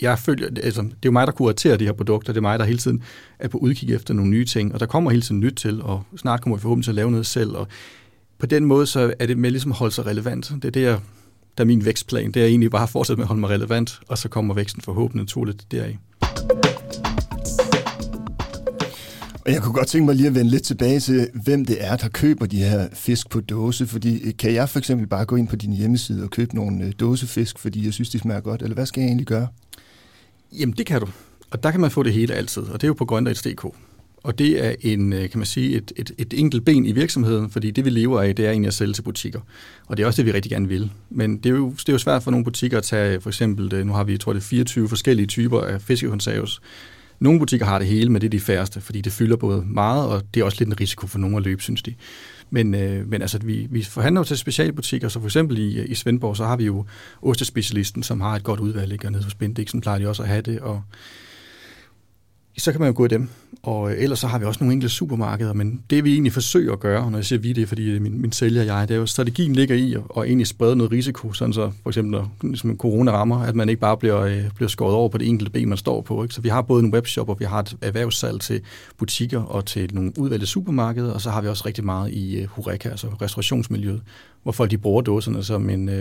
jeg 0.00 0.18
følger, 0.18 0.48
altså, 0.62 0.82
det 0.82 0.90
er 0.90 0.96
jo 1.04 1.10
mig, 1.10 1.26
der 1.26 1.32
kuraterer 1.32 1.76
de 1.76 1.84
her 1.84 1.92
produkter, 1.92 2.32
det 2.32 2.36
er 2.36 2.42
mig, 2.42 2.58
der 2.58 2.64
hele 2.64 2.78
tiden 2.78 3.02
er 3.38 3.48
på 3.48 3.58
udkig 3.58 3.94
efter 3.94 4.14
nogle 4.14 4.30
nye 4.30 4.44
ting, 4.44 4.74
og 4.74 4.80
der 4.80 4.86
kommer 4.86 5.10
hele 5.10 5.22
tiden 5.22 5.40
nyt 5.40 5.54
til, 5.54 5.82
og 5.82 6.02
snart 6.16 6.40
kommer 6.40 6.56
vi 6.56 6.60
forhåbentlig 6.60 6.84
til 6.84 6.90
at 6.90 6.94
lave 6.94 7.10
noget 7.10 7.26
selv, 7.26 7.50
og 7.50 7.68
på 8.38 8.46
den 8.46 8.64
måde, 8.64 8.86
så 8.86 9.14
er 9.18 9.26
det 9.26 9.38
med 9.38 9.50
ligesom 9.50 9.72
at 9.72 9.78
holde 9.78 9.94
sig 9.94 10.06
relevant. 10.06 10.52
Det 10.54 10.64
er 10.64 10.70
det, 10.70 10.82
jeg, 10.82 11.00
der 11.58 11.64
er 11.64 11.66
min 11.66 11.84
vækstplan, 11.84 12.32
det 12.32 12.42
er 12.42 12.46
egentlig 12.46 12.70
bare 12.70 12.82
at 12.82 12.88
fortsætte 12.88 13.18
med 13.18 13.24
at 13.24 13.28
holde 13.28 13.40
mig 13.40 13.50
relevant, 13.50 14.00
og 14.08 14.18
så 14.18 14.28
kommer 14.28 14.54
væksten 14.54 14.82
forhåbentlig 14.82 15.22
naturligt 15.22 15.66
deraf. 15.70 15.96
Og 19.46 19.52
jeg 19.52 19.62
kunne 19.62 19.74
godt 19.74 19.88
tænke 19.88 20.06
mig 20.06 20.14
lige 20.14 20.26
at 20.26 20.34
vende 20.34 20.50
lidt 20.50 20.62
tilbage 20.62 21.00
til, 21.00 21.28
hvem 21.44 21.64
det 21.64 21.84
er, 21.84 21.96
der 21.96 22.08
køber 22.08 22.46
de 22.46 22.56
her 22.56 22.88
fisk 22.92 23.30
på 23.30 23.40
dåse. 23.40 23.86
Fordi 23.86 24.22
øh, 24.28 24.36
kan 24.36 24.54
jeg 24.54 24.68
for 24.68 24.78
eksempel 24.78 25.06
bare 25.06 25.24
gå 25.24 25.36
ind 25.36 25.48
på 25.48 25.56
din 25.56 25.72
hjemmeside 25.72 26.24
og 26.24 26.30
købe 26.30 26.54
nogle 26.54 26.84
øh, 26.84 26.92
dåsefisk, 27.00 27.58
fordi 27.58 27.84
jeg 27.84 27.92
synes, 27.92 28.10
de 28.10 28.18
smager 28.18 28.40
godt? 28.40 28.62
Eller 28.62 28.74
hvad 28.74 28.86
skal 28.86 29.00
jeg 29.00 29.08
egentlig 29.08 29.26
gøre? 29.26 29.48
Jamen, 30.52 30.74
det 30.78 30.86
kan 30.86 31.00
du. 31.00 31.08
Og 31.50 31.62
der 31.62 31.70
kan 31.70 31.80
man 31.80 31.90
få 31.90 32.02
det 32.02 32.12
hele 32.12 32.34
altid, 32.34 32.62
og 32.62 32.72
det 32.72 32.82
er 32.82 32.88
jo 32.88 32.94
på 32.94 33.04
grøndags.dk. 33.04 33.66
Og 34.22 34.38
det 34.38 34.64
er 34.66 34.74
en, 34.80 35.12
øh, 35.12 35.30
kan 35.30 35.38
man 35.38 35.46
sige, 35.46 35.76
et, 35.76 35.92
et, 35.96 36.12
et 36.18 36.34
enkelt 36.36 36.64
ben 36.64 36.86
i 36.86 36.92
virksomheden, 36.92 37.50
fordi 37.50 37.70
det 37.70 37.84
vi 37.84 37.90
lever 37.90 38.20
af, 38.22 38.36
det 38.36 38.46
er 38.46 38.50
egentlig 38.50 38.68
at 38.68 38.74
sælge 38.74 38.92
til 38.92 39.02
butikker. 39.02 39.40
Og 39.86 39.96
det 39.96 40.02
er 40.02 40.06
også 40.06 40.22
det, 40.22 40.26
vi 40.26 40.32
rigtig 40.32 40.52
gerne 40.52 40.68
vil. 40.68 40.90
Men 41.10 41.36
det 41.36 41.46
er 41.46 41.50
jo, 41.50 41.70
det 41.70 41.88
er 41.88 41.92
jo 41.92 41.98
svært 41.98 42.22
for 42.22 42.30
nogle 42.30 42.44
butikker 42.44 42.78
at 42.78 42.84
tage, 42.84 43.20
for 43.20 43.30
eksempel, 43.30 43.74
øh, 43.74 43.86
nu 43.86 43.92
har 43.92 44.04
vi, 44.04 44.12
jeg 44.12 44.20
tror 44.20 44.32
det 44.32 44.40
er 44.40 44.44
24 44.44 44.88
forskellige 44.88 45.26
typer 45.26 45.60
af 45.60 45.82
fiskekonserves. 45.82 46.60
Nogle 47.20 47.38
butikker 47.38 47.66
har 47.66 47.78
det 47.78 47.88
hele, 47.88 48.12
men 48.12 48.20
det 48.20 48.26
er 48.26 48.30
de 48.30 48.40
færreste, 48.40 48.80
fordi 48.80 49.00
det 49.00 49.12
fylder 49.12 49.36
både 49.36 49.64
meget, 49.66 50.08
og 50.08 50.22
det 50.34 50.40
er 50.40 50.44
også 50.44 50.56
lidt 50.60 50.68
en 50.68 50.80
risiko 50.80 51.06
for 51.06 51.18
nogle 51.18 51.36
at 51.36 51.42
løbe, 51.42 51.62
synes 51.62 51.82
de. 51.82 51.94
Men, 52.50 52.74
øh, 52.74 53.08
men 53.08 53.22
altså, 53.22 53.38
vi, 53.38 53.66
vi 53.70 53.82
forhandler 53.82 54.20
jo 54.20 54.24
til 54.24 54.38
specialbutikker, 54.38 55.08
så 55.08 55.20
for 55.20 55.26
eksempel 55.26 55.58
i, 55.58 55.78
øh, 55.78 55.90
i 55.90 55.94
Svendborg, 55.94 56.36
så 56.36 56.44
har 56.44 56.56
vi 56.56 56.64
jo 56.64 56.84
ostespecialisten, 57.22 58.02
som 58.02 58.20
har 58.20 58.36
et 58.36 58.42
godt 58.42 58.60
udvalg, 58.60 58.92
ikke? 58.92 59.06
og 59.08 59.12
nede 59.12 59.24
hos 59.24 59.34
Bendiksen 59.34 59.80
plejer 59.80 59.98
de 59.98 60.08
også 60.08 60.22
at 60.22 60.28
have 60.28 60.42
det, 60.42 60.60
og 60.60 60.82
så 62.58 62.72
kan 62.72 62.80
man 62.80 62.88
jo 62.88 62.96
gå 62.96 63.04
i 63.04 63.08
dem. 63.08 63.28
Og 63.62 63.92
øh, 63.92 64.02
ellers 64.02 64.18
så 64.18 64.26
har 64.26 64.38
vi 64.38 64.44
også 64.44 64.60
nogle 64.60 64.72
enkelte 64.72 64.94
supermarkeder, 64.94 65.52
men 65.52 65.82
det 65.90 66.04
vi 66.04 66.12
egentlig 66.12 66.32
forsøger 66.32 66.72
at 66.72 66.80
gøre, 66.80 67.10
når 67.10 67.18
jeg 67.18 67.24
siger 67.24 67.38
vi, 67.40 67.52
det 67.52 67.62
er 67.62 67.66
fordi 67.66 67.90
øh, 67.90 68.02
min, 68.02 68.20
min 68.20 68.32
sælger 68.32 68.60
og 68.60 68.66
jeg, 68.66 68.88
det 68.88 68.94
er 68.94 68.98
jo, 68.98 69.06
strategien 69.06 69.52
ligger 69.52 69.74
i 69.74 69.94
at, 69.94 70.02
at 70.16 70.22
egentlig 70.22 70.46
sprede 70.46 70.76
noget 70.76 70.92
risiko, 70.92 71.32
sådan 71.32 71.52
så 71.52 71.72
for 71.82 71.90
eksempel 71.90 72.10
når 72.10 72.32
ligesom 72.42 72.76
corona 72.76 73.10
rammer, 73.10 73.38
at 73.38 73.54
man 73.56 73.68
ikke 73.68 73.80
bare 73.80 73.96
bliver, 73.96 74.20
øh, 74.20 74.50
bliver 74.54 74.68
skåret 74.68 74.94
over 74.94 75.08
på 75.08 75.18
det 75.18 75.28
enkelte 75.28 75.52
ben, 75.52 75.68
man 75.68 75.78
står 75.78 76.00
på. 76.00 76.22
Ikke? 76.22 76.34
Så 76.34 76.40
vi 76.40 76.48
har 76.48 76.62
både 76.62 76.84
en 76.84 76.94
webshop, 76.94 77.28
og 77.28 77.40
vi 77.40 77.44
har 77.44 77.58
et 77.58 77.76
erhvervssalg 77.82 78.40
til 78.40 78.60
butikker 78.98 79.42
og 79.42 79.66
til 79.66 79.90
nogle 79.94 80.12
udvalgte 80.18 80.46
supermarkeder, 80.46 81.12
og 81.12 81.20
så 81.20 81.30
har 81.30 81.40
vi 81.40 81.48
også 81.48 81.62
rigtig 81.66 81.84
meget 81.84 82.12
i 82.12 82.42
uh, 82.42 82.48
Horeca, 82.50 82.88
altså 82.88 83.06
restaurationsmiljøet, 83.22 84.02
hvor 84.42 84.52
folk 84.52 84.70
de 84.70 84.78
bruger 84.78 85.02
dåserne 85.02 85.44
som 85.44 85.70
en... 85.70 85.88
Uh, 85.88 85.94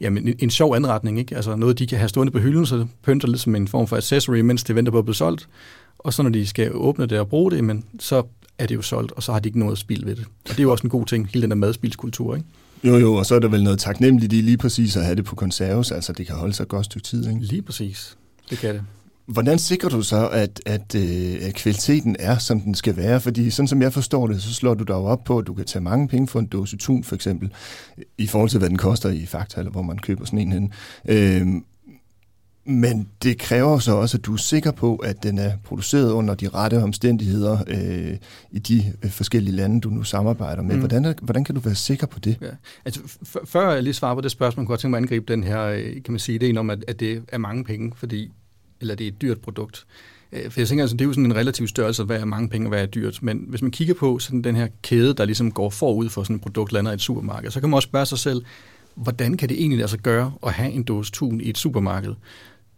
jamen, 0.00 0.28
en, 0.28 0.34
en 0.38 0.50
sjov 0.50 0.74
anretning, 0.74 1.18
ikke? 1.18 1.36
Altså 1.36 1.56
noget, 1.56 1.78
de 1.78 1.86
kan 1.86 1.98
have 1.98 2.08
stående 2.08 2.32
på 2.32 2.38
hylden, 2.38 2.66
så 2.66 2.86
pynter 3.02 3.28
lidt 3.28 3.40
som 3.40 3.54
en 3.54 3.68
form 3.68 3.86
for 3.86 3.96
accessory, 3.96 4.40
mens 4.40 4.64
de 4.64 4.74
venter 4.74 4.92
på 4.92 4.98
at 4.98 5.04
blive 5.04 5.14
solgt. 5.14 5.48
Og 5.98 6.14
så 6.14 6.22
når 6.22 6.30
de 6.30 6.46
skal 6.46 6.70
åbne 6.74 7.06
det 7.06 7.18
og 7.18 7.28
bruge 7.28 7.50
det, 7.50 7.64
men 7.64 7.84
så 7.98 8.22
er 8.58 8.66
det 8.66 8.74
jo 8.74 8.82
solgt, 8.82 9.12
og 9.12 9.22
så 9.22 9.32
har 9.32 9.38
de 9.38 9.48
ikke 9.48 9.58
noget 9.58 9.78
spil 9.78 10.06
ved 10.06 10.16
det. 10.16 10.24
Og 10.24 10.50
det 10.50 10.58
er 10.58 10.62
jo 10.62 10.70
også 10.70 10.86
en 10.86 10.90
god 10.90 11.06
ting, 11.06 11.28
hele 11.32 11.42
den 11.42 11.50
der 11.50 11.56
madspilskultur, 11.56 12.34
ikke? 12.34 12.46
Jo, 12.84 12.96
jo, 12.96 13.14
og 13.14 13.26
så 13.26 13.34
er 13.34 13.38
der 13.38 13.48
vel 13.48 13.64
noget 13.64 13.78
taknemmeligt 13.78 14.32
i 14.32 14.40
lige 14.40 14.56
præcis 14.56 14.96
at 14.96 15.04
have 15.04 15.16
det 15.16 15.24
på 15.24 15.34
konserves, 15.34 15.90
altså 15.90 16.12
det 16.12 16.26
kan 16.26 16.36
holde 16.36 16.54
sig 16.54 16.68
godt 16.68 16.84
stykke 16.84 17.04
tid, 17.04 17.28
ikke? 17.28 17.40
Lige 17.40 17.62
præcis, 17.62 18.16
det 18.50 18.58
kan 18.58 18.74
det. 18.74 18.82
Hvordan 19.28 19.58
sikrer 19.58 19.88
du 19.88 20.02
så, 20.02 20.28
at, 20.28 20.60
at, 20.66 20.94
øh, 20.94 21.48
at 21.48 21.54
kvaliteten 21.54 22.16
er, 22.18 22.38
som 22.38 22.60
den 22.60 22.74
skal 22.74 22.96
være? 22.96 23.20
Fordi 23.20 23.50
sådan 23.50 23.68
som 23.68 23.82
jeg 23.82 23.92
forstår 23.92 24.26
det, 24.26 24.42
så 24.42 24.54
slår 24.54 24.74
du 24.74 24.84
dig 24.84 24.96
op 24.96 25.24
på, 25.24 25.38
at 25.38 25.46
du 25.46 25.54
kan 25.54 25.64
tage 25.64 25.82
mange 25.82 26.08
penge 26.08 26.28
for 26.28 26.38
en 26.38 26.46
dåse 26.46 26.76
tun, 26.76 27.04
for 27.04 27.14
eksempel, 27.14 27.52
i 28.18 28.26
forhold 28.26 28.50
til, 28.50 28.58
hvad 28.58 28.68
den 28.68 28.78
koster 28.78 29.10
i 29.10 29.26
Fakta, 29.26 29.60
eller 29.60 29.72
hvor 29.72 29.82
man 29.82 29.98
køber 29.98 30.24
sådan 30.24 30.38
en 30.38 30.52
hen. 30.52 30.72
Øh, 31.08 31.46
men 32.64 33.08
det 33.22 33.38
kræver 33.38 33.78
så 33.78 33.92
også, 33.92 34.18
at 34.18 34.24
du 34.24 34.32
er 34.32 34.36
sikker 34.36 34.70
på, 34.70 34.96
at 34.96 35.22
den 35.22 35.38
er 35.38 35.52
produceret 35.64 36.12
under 36.12 36.34
de 36.34 36.48
rette 36.48 36.82
omstændigheder 36.82 37.58
øh, 37.66 38.16
i 38.50 38.58
de 38.58 38.92
øh, 39.02 39.10
forskellige 39.10 39.56
lande, 39.56 39.80
du 39.80 39.90
nu 39.90 40.02
samarbejder 40.02 40.62
med. 40.62 40.74
Mm. 40.74 40.80
Hvordan, 40.80 41.14
hvordan 41.22 41.44
kan 41.44 41.54
du 41.54 41.60
være 41.60 41.74
sikker 41.74 42.06
på 42.06 42.18
det? 42.18 42.36
Ja. 42.40 42.46
Altså, 42.84 43.00
før 43.44 43.72
jeg 43.72 43.82
lige 43.82 43.94
svarer 43.94 44.14
på 44.14 44.20
det 44.20 44.30
spørgsmål, 44.30 44.66
kunne 44.66 44.72
jeg 44.72 44.80
tænke 44.80 44.90
mig 44.90 44.98
at 44.98 45.02
angribe 45.02 45.32
den 45.32 45.44
her, 45.44 45.62
øh, 45.62 46.02
kan 46.02 46.12
man 46.12 46.18
sige, 46.18 46.36
ideen 46.36 46.58
om, 46.58 46.70
at, 46.70 46.84
at 46.88 47.00
det 47.00 47.22
er 47.28 47.38
mange 47.38 47.64
penge, 47.64 47.92
fordi, 47.96 48.32
eller 48.80 48.94
det 48.94 49.04
er 49.04 49.08
et 49.08 49.22
dyrt 49.22 49.40
produkt. 49.40 49.86
Øh, 50.32 50.50
for 50.50 50.60
jeg 50.60 50.68
tænker, 50.68 50.84
altså, 50.84 50.96
det 50.96 51.00
er 51.00 51.06
jo 51.06 51.12
sådan 51.12 51.24
en 51.24 51.36
relativ 51.36 51.68
størrelse, 51.68 52.04
hvad 52.04 52.20
er 52.20 52.24
mange 52.24 52.48
penge 52.48 52.66
og 52.66 52.68
hvad 52.68 52.82
er 52.82 52.86
dyrt. 52.86 53.18
Men 53.22 53.44
hvis 53.48 53.62
man 53.62 53.70
kigger 53.70 53.94
på 53.94 54.18
sådan 54.18 54.42
den 54.42 54.56
her 54.56 54.68
kæde, 54.82 55.14
der 55.14 55.24
ligesom 55.24 55.52
går 55.52 55.70
forud 55.70 56.08
for 56.08 56.22
sådan 56.22 56.36
et 56.36 56.42
produkt, 56.42 56.72
lander 56.72 56.90
i 56.90 56.94
et 56.94 57.00
supermarked, 57.00 57.50
så 57.50 57.60
kan 57.60 57.68
man 57.68 57.76
også 57.76 57.86
spørge 57.88 58.06
sig 58.06 58.18
selv, 58.18 58.44
hvordan 58.94 59.36
kan 59.36 59.48
det 59.48 59.60
egentlig 59.60 59.78
lade 59.78 59.88
sig 59.88 60.00
gøre 60.00 60.32
at 60.46 60.52
have 60.52 60.72
en 60.72 60.82
dåse 60.82 61.12
tun 61.12 61.40
i 61.40 61.50
et 61.50 61.58
supermarked, 61.58 62.14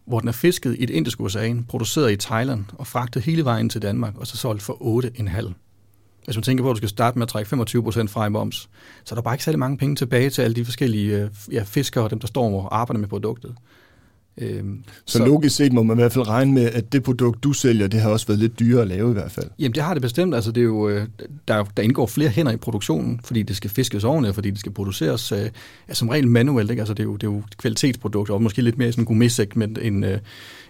hvor 0.07 0.21
den 0.21 0.29
er 0.29 0.33
fisket 0.33 0.77
i 0.79 0.83
et 0.83 0.91
indisk 0.91 1.21
ocean, 1.21 1.65
produceret 1.65 2.13
i 2.13 2.17
Thailand 2.17 2.65
og 2.79 2.87
fragtet 2.87 3.23
hele 3.23 3.45
vejen 3.45 3.69
til 3.69 3.83
Danmark, 3.83 4.19
og 4.19 4.27
så 4.27 4.37
solgt 4.37 4.63
for 4.63 5.03
8,5. 5.07 5.53
Hvis 6.25 6.37
man 6.37 6.43
tænker 6.43 6.65
på, 6.65 6.71
at 6.71 6.75
du 6.75 6.77
skal 6.77 6.89
starte 6.89 7.19
med 7.19 7.23
at 7.23 7.29
trække 7.29 7.57
25% 7.57 8.07
fra 8.07 8.27
i 8.27 8.29
moms, 8.29 8.57
så 9.05 9.15
er 9.15 9.15
der 9.15 9.23
bare 9.23 9.35
ikke 9.35 9.45
særlig 9.45 9.59
mange 9.59 9.79
penge 9.79 9.97
tilbage 9.97 10.31
til 10.31 10.43
alle 10.43 10.55
de 10.55 10.65
forskellige 10.65 11.23
øh, 11.23 11.31
ja, 11.53 11.63
fiskere 11.63 12.05
og 12.05 12.11
dem, 12.11 12.19
der 12.19 12.27
står 12.27 12.63
og 12.63 12.81
arbejder 12.81 13.01
med 13.01 13.09
produktet. 13.09 13.55
Øhm, 14.41 14.79
så, 15.05 15.19
så 15.19 15.25
logisk 15.25 15.57
set 15.57 15.73
må 15.73 15.83
man 15.83 15.97
i 15.97 16.01
hvert 16.01 16.13
fald 16.13 16.29
regne 16.29 16.53
med, 16.53 16.65
at 16.65 16.93
det 16.93 17.03
produkt, 17.03 17.45
du 17.45 17.53
sælger, 17.53 17.87
det 17.87 18.01
har 18.01 18.11
også 18.11 18.27
været 18.27 18.39
lidt 18.39 18.59
dyrere 18.59 18.83
at 18.83 18.89
lave 18.89 19.11
i 19.11 19.13
hvert 19.13 19.33
fald. 19.33 19.47
Jamen 19.59 19.75
det 19.75 19.83
har 19.83 19.95
det 19.95 20.03
bestemt. 20.03 20.35
Altså, 20.35 20.53
det 20.53 20.61
er 20.61 20.65
jo, 20.65 20.89
øh, 20.89 21.07
der, 21.49 21.65
der 21.77 21.83
indgår 21.83 22.07
flere 22.07 22.31
hænder 22.31 22.53
i 22.53 22.57
produktionen, 22.57 23.21
fordi 23.25 23.43
det 23.43 23.57
skal 23.57 23.71
fiskes 23.71 24.05
ordentligt, 24.05 24.35
fordi 24.35 24.51
det 24.51 24.59
skal 24.59 24.73
produceres 24.73 25.33
øh, 25.33 25.51
som 25.93 26.09
regel 26.09 26.29
manuelt. 26.29 26.71
Ikke? 26.71 26.81
Altså, 26.81 26.95
det, 26.95 27.01
er 27.01 27.05
jo, 27.05 27.17
det 27.17 27.27
er 27.27 27.33
jo 27.33 27.43
kvalitetsprodukter, 27.59 28.35
og 28.35 28.43
måske 28.43 28.63
lidt 28.63 28.79
mere 28.79 28.93
sådan 28.93 29.03
en 29.03 29.07
gourmet-segment 29.07 29.79
end, 29.83 30.07
øh, 30.07 30.19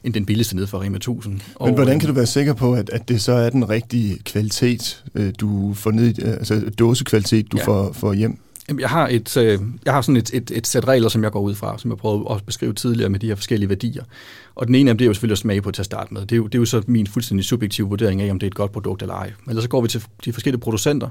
end 0.05 0.15
den 0.15 0.27
billigste 0.27 0.57
nede 0.57 0.67
for 0.67 0.83
Rema 0.83 0.97
1000. 0.97 1.33
Men 1.33 1.43
og, 1.55 1.73
hvordan 1.73 1.99
kan 2.01 2.09
du 2.09 2.15
være 2.15 2.27
sikker 2.27 2.55
på, 2.55 2.75
at, 2.75 2.91
at 2.91 3.09
det 3.09 3.21
så 3.21 3.33
er 3.33 3.51
den 3.51 3.69
rigtige 3.69 4.19
kvalitet, 4.25 5.05
du 5.41 5.75
får 5.75 5.91
ned, 5.91 6.19
altså 6.19 6.71
dåsekvalitet, 6.79 7.53
du 7.53 7.57
ja. 7.57 7.65
får, 7.65 7.93
får 7.93 8.13
hjem? 8.13 8.39
Jeg 8.79 8.89
har, 8.89 9.09
et, 9.09 9.37
øh, 9.37 9.59
jeg 9.85 9.93
har 9.93 10.03
sådan 10.03 10.17
et, 10.17 10.31
et, 10.35 10.51
et 10.51 10.67
sæt 10.67 10.89
regler, 10.89 11.09
som 11.09 11.25
jeg 11.25 11.33
går 11.33 11.41
ud 11.41 11.55
fra, 11.55 11.79
som 11.79 11.91
jeg 11.91 11.99
prøvede 11.99 12.25
at 12.31 12.43
beskrive 12.47 12.73
tidligere 12.73 13.11
med 13.11 13.21
de 13.21 13.27
her 13.27 13.35
forskellige 13.35 13.69
værdier. 13.69 14.05
Og 14.55 14.67
den 14.67 14.75
ene 14.75 14.91
af 14.91 14.95
dem, 14.95 14.99
det 14.99 15.05
er 15.05 15.07
jo 15.07 15.15
selvfølgelig 15.15 15.35
at 15.35 15.39
smage 15.39 15.63
på 15.63 15.71
til 15.71 15.83
at 15.83 15.87
starte 15.87 16.15
med. 16.15 16.23
Det 16.23 16.33
er, 16.33 16.37
jo, 16.37 16.47
det 16.47 16.55
er 16.55 16.59
jo 16.59 16.65
så 16.65 16.83
min 16.87 17.07
fuldstændig 17.07 17.45
subjektive 17.45 17.89
vurdering 17.89 18.23
af, 18.23 18.31
om 18.31 18.39
det 18.39 18.47
er 18.47 18.51
et 18.51 18.55
godt 18.55 18.73
produkt 18.73 19.03
eller 19.03 19.15
ej. 19.15 19.33
Ellers 19.49 19.65
så 19.65 19.69
går 19.69 19.81
vi 19.81 19.89
til 19.89 20.05
de 20.25 20.33
forskellige 20.33 20.61
producenter, 20.61 21.09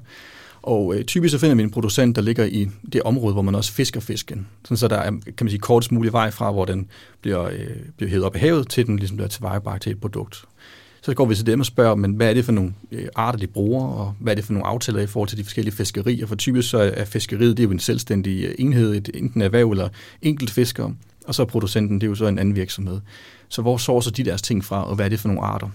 og 0.62 0.96
øh, 0.96 1.06
typisk 1.06 1.32
så 1.32 1.38
finder 1.38 1.56
vi 1.56 1.64
en 1.64 1.72
producent, 1.72 2.16
der 2.16 2.22
ligger 2.22 2.46
i 2.46 2.68
det 2.94 3.02
område, 3.04 3.34
hvor 3.34 3.42
man 3.42 3.56
også 3.56 3.74
fisker 3.74 4.00
fisken. 4.00 4.48
Sådan 4.64 4.78
så 4.78 4.88
der 4.88 4.98
er, 4.98 5.12
kan 5.12 5.36
man 5.42 5.50
sige, 5.50 5.60
kortest 5.60 5.92
mulig 5.92 6.14
vej 6.14 6.32
fra, 6.32 6.52
hvor 6.52 6.66
den 6.66 6.88
bliver, 7.22 7.44
øh, 7.44 7.68
bliver 7.98 8.10
hævet 8.10 8.26
op 8.26 8.36
i 8.36 8.40
havet, 8.40 8.70
til 8.70 8.86
den 8.86 9.00
ligesom 9.00 9.18
bliver 9.18 9.28
tilvejebragt 9.28 9.84
til 9.84 9.92
et 9.92 10.02
produkt. 10.02 10.46
Så 11.02 11.14
går 11.14 11.26
vi 11.26 11.36
til 11.36 11.46
dem 11.46 11.60
og 11.60 11.66
spørger, 11.66 11.96
men 11.96 12.14
hvad 12.14 12.30
er 12.30 12.34
det 12.34 12.46
for 12.46 12.52
nogle 12.52 12.74
øh, 12.92 13.08
arter, 13.16 13.40
de 13.40 13.48
bruger, 13.48 13.88
og 13.88 14.14
hvad 14.20 14.34
er 14.34 14.36
det 14.36 14.46
for 14.46 14.54
nogle 14.54 14.68
aftaler 14.68 15.00
i 15.00 15.08
forhold 15.08 15.30
til 15.30 15.38
de 15.38 15.44
forskellige 15.44 15.76
fiskerier? 15.76 16.26
For 16.26 16.36
typisk 16.36 16.70
så 16.70 16.92
er 16.94 17.06
fiskeriet 17.06 17.58
det 17.58 17.64
er 17.64 17.68
jo 17.68 17.72
en 17.72 17.80
selvstændig 17.80 18.44
øh, 18.44 18.56
enhed, 18.58 18.96
et 18.96 19.10
enten 19.14 19.42
erhverv 19.42 19.72
eller 19.72 19.90
enkelt 20.22 20.52
fisker, 20.52 20.92
og 21.28 21.36
så 21.36 21.42
er 21.42 21.46
producenten 21.46 22.02
det 22.02 22.08
er 22.08 22.10
jo 22.10 22.16
så 22.16 22.26
en 22.26 22.40
anden 22.40 22.56
virksomhed. 22.56 23.00
Så 23.50 23.62
hvor 23.62 23.78
sourcer 23.78 24.12
de 24.12 24.24
deres 24.24 24.42
ting 24.42 24.66
fra, 24.66 24.90
og 24.90 24.96
hvad 24.96 25.06
er 25.06 25.10
det 25.10 25.20
for 25.20 25.28
nogle 25.28 25.42
arter? 25.42 25.70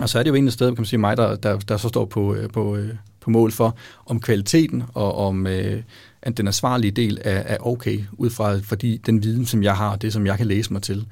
Og 0.00 0.08
så 0.08 0.18
er 0.18 0.22
det 0.22 0.30
jo 0.30 0.34
egentlig 0.34 0.52
sted, 0.52 0.66
kan 0.66 0.76
man 0.78 0.86
sige, 0.86 0.98
mig, 0.98 1.16
der, 1.16 1.36
der, 1.36 1.58
der 1.58 1.76
så 1.76 1.88
står 1.88 2.04
på, 2.04 2.34
øh, 2.34 2.50
på, 2.50 2.78
på 3.20 3.30
mål 3.30 3.52
for, 3.52 3.76
om 4.06 4.20
kvaliteten 4.20 4.82
og 4.94 5.14
om 5.14 5.46
øh, 5.46 5.82
at 6.22 6.36
den 6.36 6.46
ansvarlige 6.46 6.90
del 6.90 7.18
er, 7.24 7.38
er 7.38 7.56
okay, 7.60 8.00
ud 8.12 8.30
fra 8.30 8.58
fordi 8.58 8.96
den 8.96 9.22
viden, 9.22 9.46
som 9.46 9.62
jeg 9.62 9.76
har, 9.76 9.96
det 9.96 10.12
som 10.12 10.26
jeg 10.26 10.36
kan 10.36 10.46
læse 10.46 10.72
mig 10.72 10.82
til. 10.82 11.06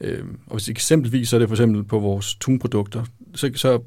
Øh, 0.00 0.24
og 0.46 0.52
hvis 0.52 0.68
eksempelvis 0.68 1.28
så 1.28 1.36
er 1.36 1.38
det 1.38 1.48
for 1.48 1.56
eksempel 1.56 1.84
på 1.84 1.98
vores 1.98 2.34
tunprodukter, 2.34 3.04
så, 3.34 3.50
så 3.54 3.80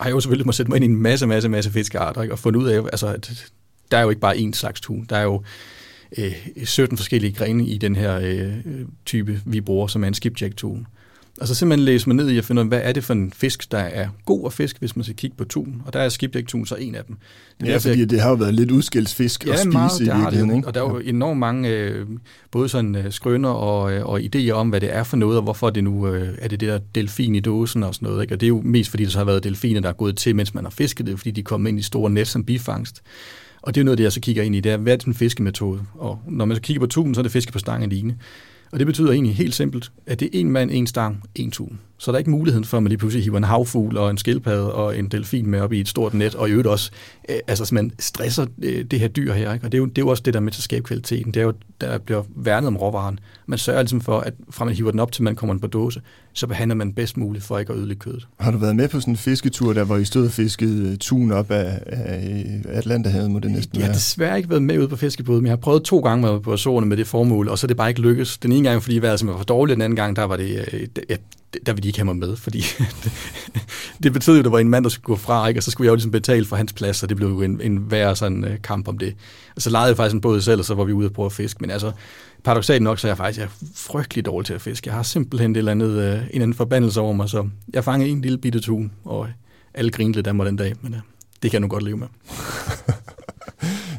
har 0.00 0.06
jeg 0.06 0.14
jo 0.14 0.20
selvfølgelig 0.20 0.46
må 0.46 0.52
sætte 0.52 0.70
mig 0.70 0.76
ind 0.76 0.84
i 0.84 0.88
en 0.88 0.96
masse, 0.96 1.26
masse, 1.26 1.48
masse 1.48 1.70
fiskearter, 1.70 2.22
ikke? 2.22 2.34
og 2.34 2.38
fundet 2.38 2.60
ud 2.60 2.68
af, 2.68 2.82
altså, 2.82 3.06
at 3.06 3.52
der 3.90 3.98
er 3.98 4.02
jo 4.02 4.10
ikke 4.10 4.20
bare 4.20 4.36
én 4.36 4.52
slags 4.52 4.80
tun. 4.80 5.06
Der 5.08 5.16
er 5.16 5.22
jo 5.22 5.42
øh, 6.18 6.32
17 6.64 6.96
forskellige 6.96 7.32
grene 7.32 7.64
i 7.66 7.78
den 7.78 7.96
her 7.96 8.20
øh, 8.22 8.52
type, 9.04 9.40
vi 9.44 9.60
bruger, 9.60 9.86
som 9.86 10.04
er 10.04 10.08
en 10.08 10.14
skipjack-tun. 10.14 10.86
Altså 11.40 11.54
simpelthen 11.54 11.84
læse 11.84 12.08
mig 12.08 12.16
ned 12.16 12.30
i 12.30 12.38
at 12.38 12.44
finde 12.44 12.60
ud 12.60 12.64
af, 12.64 12.68
hvad 12.68 12.80
er 12.84 12.92
det 12.92 13.04
for 13.04 13.12
en 13.14 13.32
fisk, 13.36 13.72
der 13.72 13.78
er 13.78 14.08
god 14.26 14.46
at 14.46 14.52
fiske, 14.52 14.78
hvis 14.78 14.96
man 14.96 15.04
skal 15.04 15.16
kigge 15.16 15.36
på 15.36 15.44
tun. 15.44 15.82
Og 15.86 15.92
der 15.92 16.00
er 16.00 16.08
skibdæk-tun 16.08 16.66
så 16.66 16.74
en 16.74 16.94
af 16.94 17.04
dem. 17.04 17.16
Det 17.60 17.66
ja, 17.68 17.76
fordi 17.76 18.00
jeg... 18.00 18.10
det 18.10 18.20
har 18.20 18.28
jo 18.30 18.34
været 18.34 18.54
lidt 18.54 18.70
udskældsfisk 18.70 19.46
ja, 19.46 19.52
at 19.52 19.58
spise 19.58 19.72
meget, 19.72 20.00
i 20.00 20.04
virkeligheden. 20.04 20.56
Ikke? 20.56 20.68
Og 20.68 20.74
der 20.74 20.82
er 20.82 20.90
jo 20.90 20.98
enormt 20.98 21.40
mange 21.40 21.68
øh, 21.68 22.06
både 22.50 22.68
sådan 22.68 22.96
øh, 22.96 23.12
skrøner 23.12 23.48
og, 23.48 23.92
øh, 23.92 24.06
og 24.06 24.20
idéer 24.20 24.50
om, 24.50 24.68
hvad 24.68 24.80
det 24.80 24.94
er 24.94 25.02
for 25.02 25.16
noget, 25.16 25.36
og 25.36 25.42
hvorfor 25.42 25.70
det 25.70 25.84
nu 25.84 26.06
øh, 26.06 26.28
er 26.38 26.48
det 26.48 26.60
der 26.60 26.78
delfin 26.94 27.34
i 27.34 27.40
dåsen 27.40 27.82
og 27.82 27.94
sådan 27.94 28.06
noget. 28.08 28.22
Ikke? 28.22 28.34
Og 28.34 28.40
det 28.40 28.46
er 28.46 28.48
jo 28.48 28.60
mest 28.64 28.90
fordi, 28.90 29.04
der 29.04 29.10
så 29.10 29.18
har 29.18 29.24
været 29.24 29.44
delfiner, 29.44 29.80
der 29.80 29.88
er 29.88 29.92
gået 29.92 30.16
til, 30.16 30.36
mens 30.36 30.54
man 30.54 30.64
har 30.64 30.70
fisket 30.70 31.06
det, 31.06 31.18
fordi 31.18 31.30
de 31.30 31.42
kommer 31.42 31.68
ind 31.68 31.78
i 31.78 31.82
store 31.82 32.10
net 32.10 32.28
som 32.28 32.44
bifangst. 32.44 33.02
Og 33.62 33.74
det 33.74 33.80
er 33.80 33.84
noget, 33.84 33.98
det 33.98 34.04
jeg 34.04 34.12
så 34.12 34.20
kigger 34.20 34.42
ind 34.42 34.54
i, 34.54 34.60
det 34.60 34.72
er, 34.72 34.76
hvad 34.76 34.92
er 34.92 34.96
det 34.96 35.02
for 35.02 35.10
en 35.10 35.14
fiskemetode? 35.14 35.80
Og 35.94 36.18
når 36.28 36.44
man 36.44 36.56
så 36.56 36.62
kigger 36.62 36.80
på 36.80 36.86
tuben, 36.86 37.14
så 37.14 37.20
er 37.20 37.22
det 37.22 37.32
fiske 37.32 37.52
på 37.52 37.58
stang 37.58 37.84
alene. 37.84 38.16
Og 38.72 38.78
det 38.78 38.86
betyder 38.86 39.12
egentlig 39.12 39.36
helt 39.36 39.54
simpelt, 39.54 39.92
at 40.06 40.20
det 40.20 40.26
er 40.26 40.40
en 40.40 40.50
mand, 40.50 40.70
en 40.70 40.86
stang, 40.86 41.22
en 41.34 41.50
tun. 41.50 41.80
Så 41.98 42.10
der 42.10 42.16
er 42.16 42.18
ikke 42.18 42.30
muligheden 42.30 42.64
for, 42.64 42.76
at 42.76 42.82
man 42.82 42.90
lige 42.90 42.98
pludselig 42.98 43.24
hiver 43.24 43.38
en 43.38 43.44
havfugl 43.44 43.96
og 43.96 44.10
en 44.10 44.18
skildpadde 44.18 44.74
og 44.74 44.98
en 44.98 45.08
delfin 45.08 45.46
med 45.46 45.60
op 45.60 45.72
i 45.72 45.80
et 45.80 45.88
stort 45.88 46.14
net, 46.14 46.34
og 46.34 46.48
i 46.48 46.50
øvrigt 46.50 46.68
også, 46.68 46.90
øh, 47.28 47.36
altså 47.46 47.74
man 47.74 47.92
stresser 47.98 48.46
øh, 48.62 48.84
det 48.84 49.00
her 49.00 49.08
dyr 49.08 49.32
her. 49.32 49.52
Ikke? 49.52 49.66
Og 49.66 49.72
det 49.72 49.78
er, 49.78 49.80
jo, 49.80 49.86
det 49.86 49.98
er 49.98 50.02
jo 50.02 50.08
også 50.08 50.22
det 50.22 50.34
der 50.34 50.40
med 50.40 50.52
til 50.52 50.60
at 50.60 50.64
skabe 50.64 50.82
kvaliteten. 50.82 51.34
Det 51.34 51.40
er 51.40 51.44
jo, 51.44 51.52
der 51.80 51.98
bliver 51.98 52.22
værnet 52.36 52.68
om 52.68 52.76
råvaren. 52.76 53.18
Man 53.46 53.58
sørger 53.58 53.82
ligesom 53.82 54.00
for, 54.00 54.20
at 54.20 54.34
fra 54.50 54.64
man 54.64 54.74
hiver 54.74 54.90
den 54.90 55.00
op 55.00 55.12
til 55.12 55.22
man 55.22 55.36
kommer 55.36 55.58
på 55.58 55.66
dåse, 55.66 56.00
så 56.32 56.46
behandler 56.46 56.74
man 56.74 56.92
bedst 56.92 57.16
muligt 57.16 57.44
for 57.44 57.58
ikke 57.58 57.72
at 57.72 57.78
ødelægge 57.78 58.00
kødet. 58.00 58.28
Har 58.40 58.50
du 58.50 58.58
været 58.58 58.76
med 58.76 58.88
på 58.88 59.00
sådan 59.00 59.12
en 59.12 59.16
fisketur, 59.16 59.72
der 59.72 59.84
hvor 59.84 59.96
I 59.96 60.04
stod 60.04 60.24
og 60.24 60.30
fiskede 60.30 60.96
tun 60.96 61.32
op 61.32 61.50
af, 61.50 61.80
af 61.86 62.46
Atlanterhavet, 62.68 63.30
må 63.30 63.38
det 63.38 63.50
næsten 63.50 63.78
Jeg 63.78 63.86
har 63.86 63.92
desværre 63.92 64.36
ikke 64.36 64.50
været 64.50 64.62
med 64.62 64.78
ude 64.78 64.88
på 64.88 64.96
fiskebåden, 64.96 65.42
men 65.42 65.46
jeg 65.46 65.52
har 65.52 65.60
prøvet 65.60 65.82
to 65.82 66.00
gange 66.00 66.26
med 66.26 66.40
på 66.40 66.52
Azorerne 66.52 66.86
med 66.86 66.96
det 66.96 67.06
formål, 67.06 67.48
og 67.48 67.58
så 67.58 67.66
er 67.66 67.68
det 67.68 67.76
bare 67.76 67.88
ikke 67.88 68.00
lykkes. 68.00 68.38
Den 68.38 68.52
ene 68.52 68.68
gang, 68.68 68.82
fordi 68.82 68.98
vejret 68.98 69.26
var 69.26 69.36
for 69.36 69.44
dårligt, 69.44 69.76
den 69.76 69.82
anden 69.82 69.96
gang, 69.96 70.16
der 70.16 70.24
var 70.24 70.36
det, 70.36 70.66
øh, 70.72 70.88
ja, 71.10 71.16
der 71.66 71.72
ville 71.72 71.82
de 71.82 71.88
ikke 71.88 71.98
have 71.98 72.04
mig 72.04 72.16
med, 72.16 72.36
fordi 72.36 72.64
det 74.02 74.12
betød 74.12 74.34
jo, 74.34 74.38
at 74.38 74.44
der 74.44 74.50
var 74.50 74.58
en 74.58 74.68
mand, 74.68 74.84
der 74.84 74.90
skulle 74.90 75.04
gå 75.04 75.16
fra, 75.16 75.48
ikke? 75.48 75.58
og 75.58 75.62
så 75.62 75.70
skulle 75.70 75.86
jeg 75.86 75.90
jo 75.90 75.94
ligesom 75.94 76.10
betale 76.10 76.44
for 76.44 76.56
hans 76.56 76.72
plads, 76.72 77.02
og 77.02 77.08
det 77.08 77.16
blev 77.16 77.28
jo 77.28 77.42
en, 77.42 77.60
en 77.60 77.90
værre 77.90 78.16
sådan, 78.16 78.44
uh, 78.44 78.50
kamp 78.62 78.88
om 78.88 78.98
det. 78.98 79.14
Og 79.56 79.62
så 79.62 79.70
lejede 79.70 79.88
jeg 79.88 79.96
faktisk 79.96 80.14
en 80.14 80.20
båd 80.20 80.40
selv, 80.40 80.58
og 80.58 80.64
så 80.64 80.74
var 80.74 80.84
vi 80.84 80.92
ude 80.92 81.06
og 81.06 81.12
prøve 81.12 81.26
at 81.26 81.32
fiske. 81.32 81.58
Men 81.60 81.70
altså, 81.70 81.92
paradoxalt 82.44 82.82
nok, 82.82 82.98
så 82.98 83.06
er 83.06 83.10
jeg 83.10 83.16
faktisk 83.16 83.38
jeg 83.38 83.44
er 83.44 83.66
frygtelig 83.74 84.24
dårlig 84.24 84.46
til 84.46 84.54
at 84.54 84.60
fiske. 84.60 84.88
Jeg 84.88 84.94
har 84.94 85.02
simpelthen 85.02 85.50
et 85.50 85.56
eller 85.56 85.72
andet, 85.72 85.96
uh, 85.96 86.26
en 86.30 86.42
anden 86.42 86.54
forbandelse 86.54 87.00
over 87.00 87.12
mig, 87.12 87.28
så 87.28 87.48
jeg 87.72 87.84
fangede 87.84 88.10
en 88.10 88.20
lille 88.20 88.38
bitte 88.38 88.60
tun, 88.60 88.92
og 89.04 89.28
alle 89.74 89.90
grinede 89.90 90.16
lidt 90.16 90.26
af 90.26 90.34
mig 90.34 90.46
den 90.46 90.56
dag, 90.56 90.74
men 90.80 90.94
uh, 90.94 91.00
det 91.42 91.50
kan 91.50 91.52
jeg 91.52 91.60
nu 91.60 91.68
godt 91.68 91.84
leve 91.84 91.96
med. 91.96 92.06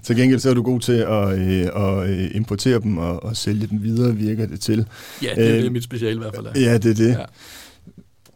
Til 0.04 0.16
gengæld 0.16 0.40
så 0.40 0.50
er 0.50 0.54
du 0.54 0.62
god 0.62 0.80
til 0.80 0.94
at, 0.94 1.40
øh, 1.40 1.68
at 1.76 2.10
øh, 2.10 2.32
importere 2.34 2.80
dem 2.80 2.98
og, 2.98 3.24
og 3.24 3.38
sælge 3.38 3.68
dem 3.68 3.84
videre, 3.84 4.16
virker 4.16 4.46
det 4.46 4.60
til. 4.60 4.86
Ja, 5.24 5.30
det 5.36 5.50
er, 5.50 5.58
øh, 5.58 5.64
det 5.64 5.72
mit 5.72 5.84
speciale 5.84 6.16
i 6.16 6.20
hvert 6.20 6.36
fald. 6.36 6.48
Ja, 6.56 6.78
det 6.78 6.92
er 6.92 6.96
det. 6.96 7.10
Ja. 7.10 7.26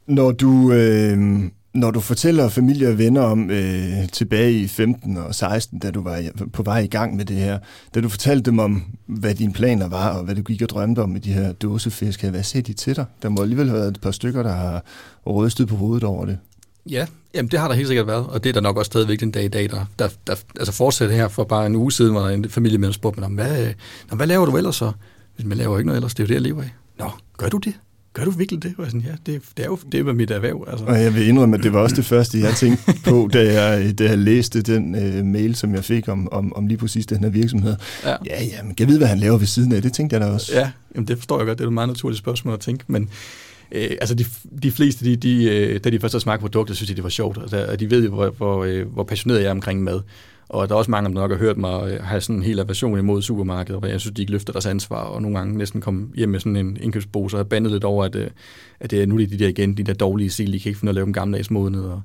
Når 0.08 0.32
du... 0.32 0.72
Øh, 0.72 1.44
når 1.76 1.92
du 1.92 2.00
fortæller 2.00 2.50
familie 2.50 2.90
og 2.90 2.98
venner 2.98 3.22
om 3.22 3.52
øh, 3.52 4.10
tilbage 4.12 4.52
i 4.52 4.68
15 4.68 5.18
og 5.18 5.36
16, 5.36 5.80
da 5.80 5.92
du 5.92 6.02
var 6.02 6.24
på 6.54 6.64
vej 6.64 6.80
i 6.80 6.88
gang 6.88 7.16
med 7.16 7.26
det 7.26 7.36
her, 7.36 7.60
da 7.96 8.02
du 8.02 8.10
fortalte 8.10 8.52
dem 8.52 8.60
om, 8.60 8.84
hvad 9.06 9.36
dine 9.36 9.54
planer 9.54 9.88
var, 9.88 10.10
og 10.10 10.24
hvad 10.24 10.36
du 10.36 10.42
gik 10.42 10.62
og 10.62 10.70
drømte 10.70 11.00
om 11.00 11.10
med 11.10 11.22
de 11.22 11.34
her 11.34 11.52
dåsefisk, 11.52 12.24
hvad 12.24 12.44
sagde 12.44 12.68
de 12.68 12.74
til 12.74 12.96
dig? 12.96 13.06
Der 13.22 13.30
må 13.30 13.42
alligevel 13.42 13.68
have 13.68 13.80
været 13.80 13.92
et 13.92 14.02
par 14.02 14.12
stykker, 14.12 14.44
der 14.44 14.54
har 14.54 14.84
rystet 15.28 15.68
på 15.68 15.76
hovedet 15.76 16.04
over 16.04 16.26
det. 16.26 16.38
Ja, 16.90 17.08
jamen 17.34 17.52
det 17.52 17.60
har 17.60 17.68
der 17.68 17.76
helt 17.76 17.88
sikkert 17.88 18.08
været, 18.08 18.26
og 18.28 18.44
det 18.44 18.50
er 18.50 18.54
der 18.54 18.62
nok 18.62 18.78
også 18.78 18.90
stadigvæk 18.90 19.20
den 19.20 19.32
dag 19.32 19.44
i 19.44 19.48
dag, 19.48 19.70
der, 19.70 19.86
der, 20.00 20.10
der 20.28 20.36
altså 20.60 20.74
fortsætter 20.74 21.16
her 21.16 21.28
for 21.28 21.44
bare 21.44 21.66
en 21.66 21.76
uge 21.76 21.92
siden, 21.92 22.12
hvor 22.12 22.22
der 22.22 22.30
en 22.30 22.50
familiemedlem 22.50 22.94
spurgte 22.94 23.20
mig, 23.20 23.30
hvad, 23.30 23.74
hvad 24.12 24.28
laver 24.28 24.46
du 24.46 24.58
ellers 24.58 24.76
så? 24.76 24.92
Hvis 25.36 25.46
man 25.46 25.58
laver 25.58 25.78
ikke 25.78 25.88
noget 25.88 25.98
ellers, 25.98 26.14
det 26.14 26.20
er 26.20 26.24
jo 26.24 26.28
det, 26.28 26.34
jeg 26.34 26.42
lever 26.42 26.62
af. 26.62 26.74
Nå, 27.00 27.10
gør 27.38 27.50
du 27.50 27.58
det? 27.58 27.74
Gør 28.14 28.26
du 28.26 28.32
virkelig 28.32 28.64
det? 28.64 28.74
Og 28.78 28.86
sådan, 28.86 29.02
ja, 29.02 29.12
det, 29.26 29.42
det 29.58 29.64
er 29.64 29.68
jo 29.68 29.78
det 29.92 30.08
er 30.08 30.14
mit 30.14 30.32
erhverv. 30.32 30.66
Altså. 30.68 30.86
Og 30.86 31.02
jeg 31.02 31.16
vil 31.16 31.28
indrømme, 31.28 31.58
at 31.58 31.64
det 31.64 31.74
var 31.74 31.80
også 31.80 31.96
det 31.96 32.06
første, 32.06 32.40
jeg 32.40 32.54
tænkte 32.56 32.94
på, 33.10 33.30
da 33.34 33.62
jeg, 33.62 34.00
da 34.00 34.04
jeg 34.04 34.18
læste 34.18 34.62
den 34.62 34.96
uh, 34.96 35.26
mail, 35.26 35.56
som 35.56 35.76
jeg 35.76 35.84
fik 35.84 36.08
om, 36.08 36.32
om, 36.32 36.56
om 36.56 36.68
lige 36.68 36.78
præcis 36.78 37.06
den 37.06 37.24
her 37.24 37.30
virksomhed. 37.30 37.76
Ja, 38.04 38.16
ja, 38.26 38.44
ja 38.44 38.64
men 38.64 38.76
kan 38.76 38.84
jeg 38.84 38.88
vide, 38.88 38.98
hvad 38.98 39.08
han 39.08 39.20
laver 39.20 39.38
ved 39.38 39.48
siden 39.48 39.72
af? 39.72 39.82
Det 39.82 39.94
tænkte 39.94 40.14
jeg 40.14 40.22
da 40.22 40.32
også. 40.32 40.52
Ja, 40.54 40.72
jamen 40.96 41.08
det 41.08 41.18
forstår 41.18 41.40
jeg 41.40 41.48
godt. 41.48 41.58
Det 41.58 41.64
er 41.64 41.68
et 41.68 41.74
meget 41.74 41.90
naturligt 41.90 42.20
spørgsmål 42.20 42.54
at 42.54 42.60
tænke, 42.60 42.84
men 42.88 43.10
Øh, 43.72 43.90
altså 44.02 44.16
de, 44.16 44.26
de 44.64 44.72
fleste, 44.72 45.06
de, 45.06 45.16
de, 45.16 45.44
øh, 45.46 45.80
da 45.80 45.90
de 45.90 46.00
først 46.00 46.14
har 46.14 46.20
smagt 46.20 46.42
produktet, 46.42 46.76
synes 46.76 46.90
de, 46.90 46.96
det 46.96 47.04
var 47.04 47.10
sjovt. 47.10 47.38
Altså, 47.42 47.68
og 47.72 47.80
de 47.80 47.92
ved 47.92 48.04
jo, 48.04 48.14
hvor, 48.14 48.30
hvor, 48.30 48.64
øh, 48.64 48.88
hvor 48.88 49.04
passioneret 49.04 49.42
jeg 49.42 49.48
er 49.48 49.52
omkring 49.52 49.84
mad. 49.84 50.02
Og 50.50 50.70
der 50.70 50.76
er 50.76 50.80
også 50.80 50.92
mange, 50.92 51.10
der 51.10 51.14
nok 51.14 51.32
har 51.32 51.38
hørt 51.38 51.58
mig 51.58 51.92
øh, 51.92 52.04
have 52.04 52.22
sådan 52.22 52.36
en 52.36 52.44
hel 52.44 52.60
aversion 52.60 53.00
imod 53.00 53.22
supermarkedet, 53.22 53.82
hvor 53.82 53.88
jeg 53.88 54.02
synes, 54.02 54.16
de 54.16 54.22
ikke 54.22 54.32
løfter 54.32 54.54
deres 54.54 54.66
ansvar, 54.66 55.04
og 55.04 55.22
nogle 55.22 55.38
gange 55.38 55.58
næsten 55.58 55.82
kom 55.82 56.12
hjem 56.16 56.30
med 56.30 56.40
sådan 56.40 56.56
en 56.56 56.78
indkøbspose 56.82 57.36
og 57.36 57.40
har 57.40 57.44
bandet 57.44 57.72
lidt 57.72 57.84
over, 57.84 58.06
at, 58.06 58.16
at 58.80 58.92
det 58.92 59.02
er 59.02 59.06
nu 59.06 59.18
de 59.18 59.40
der 59.40 59.48
igen, 59.48 59.78
de 59.78 59.84
der 59.84 59.94
dårlige 59.94 60.30
sil, 60.36 60.54
de 60.54 60.60
kan 60.60 60.70
ikke 60.70 60.80
finde 60.80 60.90
at 60.90 60.96
lave 60.96 61.06
dem 61.06 61.14
gammeldags 61.14 61.52
modnet, 61.52 61.86
og 61.86 62.02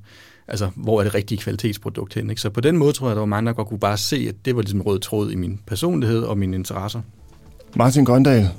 altså, 0.47 0.69
hvor 0.75 0.99
er 0.99 1.03
det 1.03 1.15
rigtige 1.15 1.37
kvalitetsprodukt 1.37 2.13
hen. 2.13 2.29
Ikke? 2.29 2.41
Så 2.41 2.49
på 2.49 2.61
den 2.61 2.77
måde 2.77 2.93
tror 2.93 3.07
jeg, 3.07 3.11
at 3.11 3.15
der 3.15 3.21
var 3.21 3.25
mange, 3.25 3.47
der 3.47 3.53
godt 3.53 3.67
kunne 3.67 3.79
bare 3.79 3.97
se, 3.97 4.25
at 4.29 4.35
det 4.45 4.55
var 4.55 4.61
ligesom 4.61 4.81
rød 4.81 4.99
tråd 4.99 5.31
i 5.31 5.35
min 5.35 5.59
personlighed 5.67 6.23
og 6.23 6.37
mine 6.37 6.55
interesser. 6.55 7.01
Martin 7.75 8.05
Grøndal, 8.05 8.49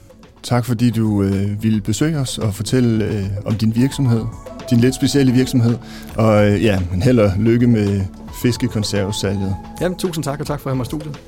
Tak 0.42 0.64
fordi 0.64 0.90
du 0.90 1.22
øh, 1.22 1.62
ville 1.62 1.80
besøge 1.80 2.18
os 2.18 2.38
og 2.38 2.54
fortælle 2.54 3.04
øh, 3.04 3.24
om 3.44 3.54
din 3.54 3.72
virksomhed, 3.74 4.24
din 4.70 4.80
lidt 4.80 4.94
specielle 4.94 5.32
virksomhed. 5.32 5.78
Og 6.16 6.50
øh, 6.50 6.64
ja, 6.64 6.78
held 7.02 7.18
og 7.18 7.30
lykke 7.38 7.66
med 7.66 8.00
fiskekonservesalget. 8.42 9.56
Jamen, 9.80 9.98
tusind 9.98 10.24
tak, 10.24 10.40
og 10.40 10.46
tak 10.46 10.60
for 10.60 10.70
at 10.70 10.76
have 10.76 10.76
mig 10.76 10.84
i 10.84 10.86
studiet. 10.86 11.18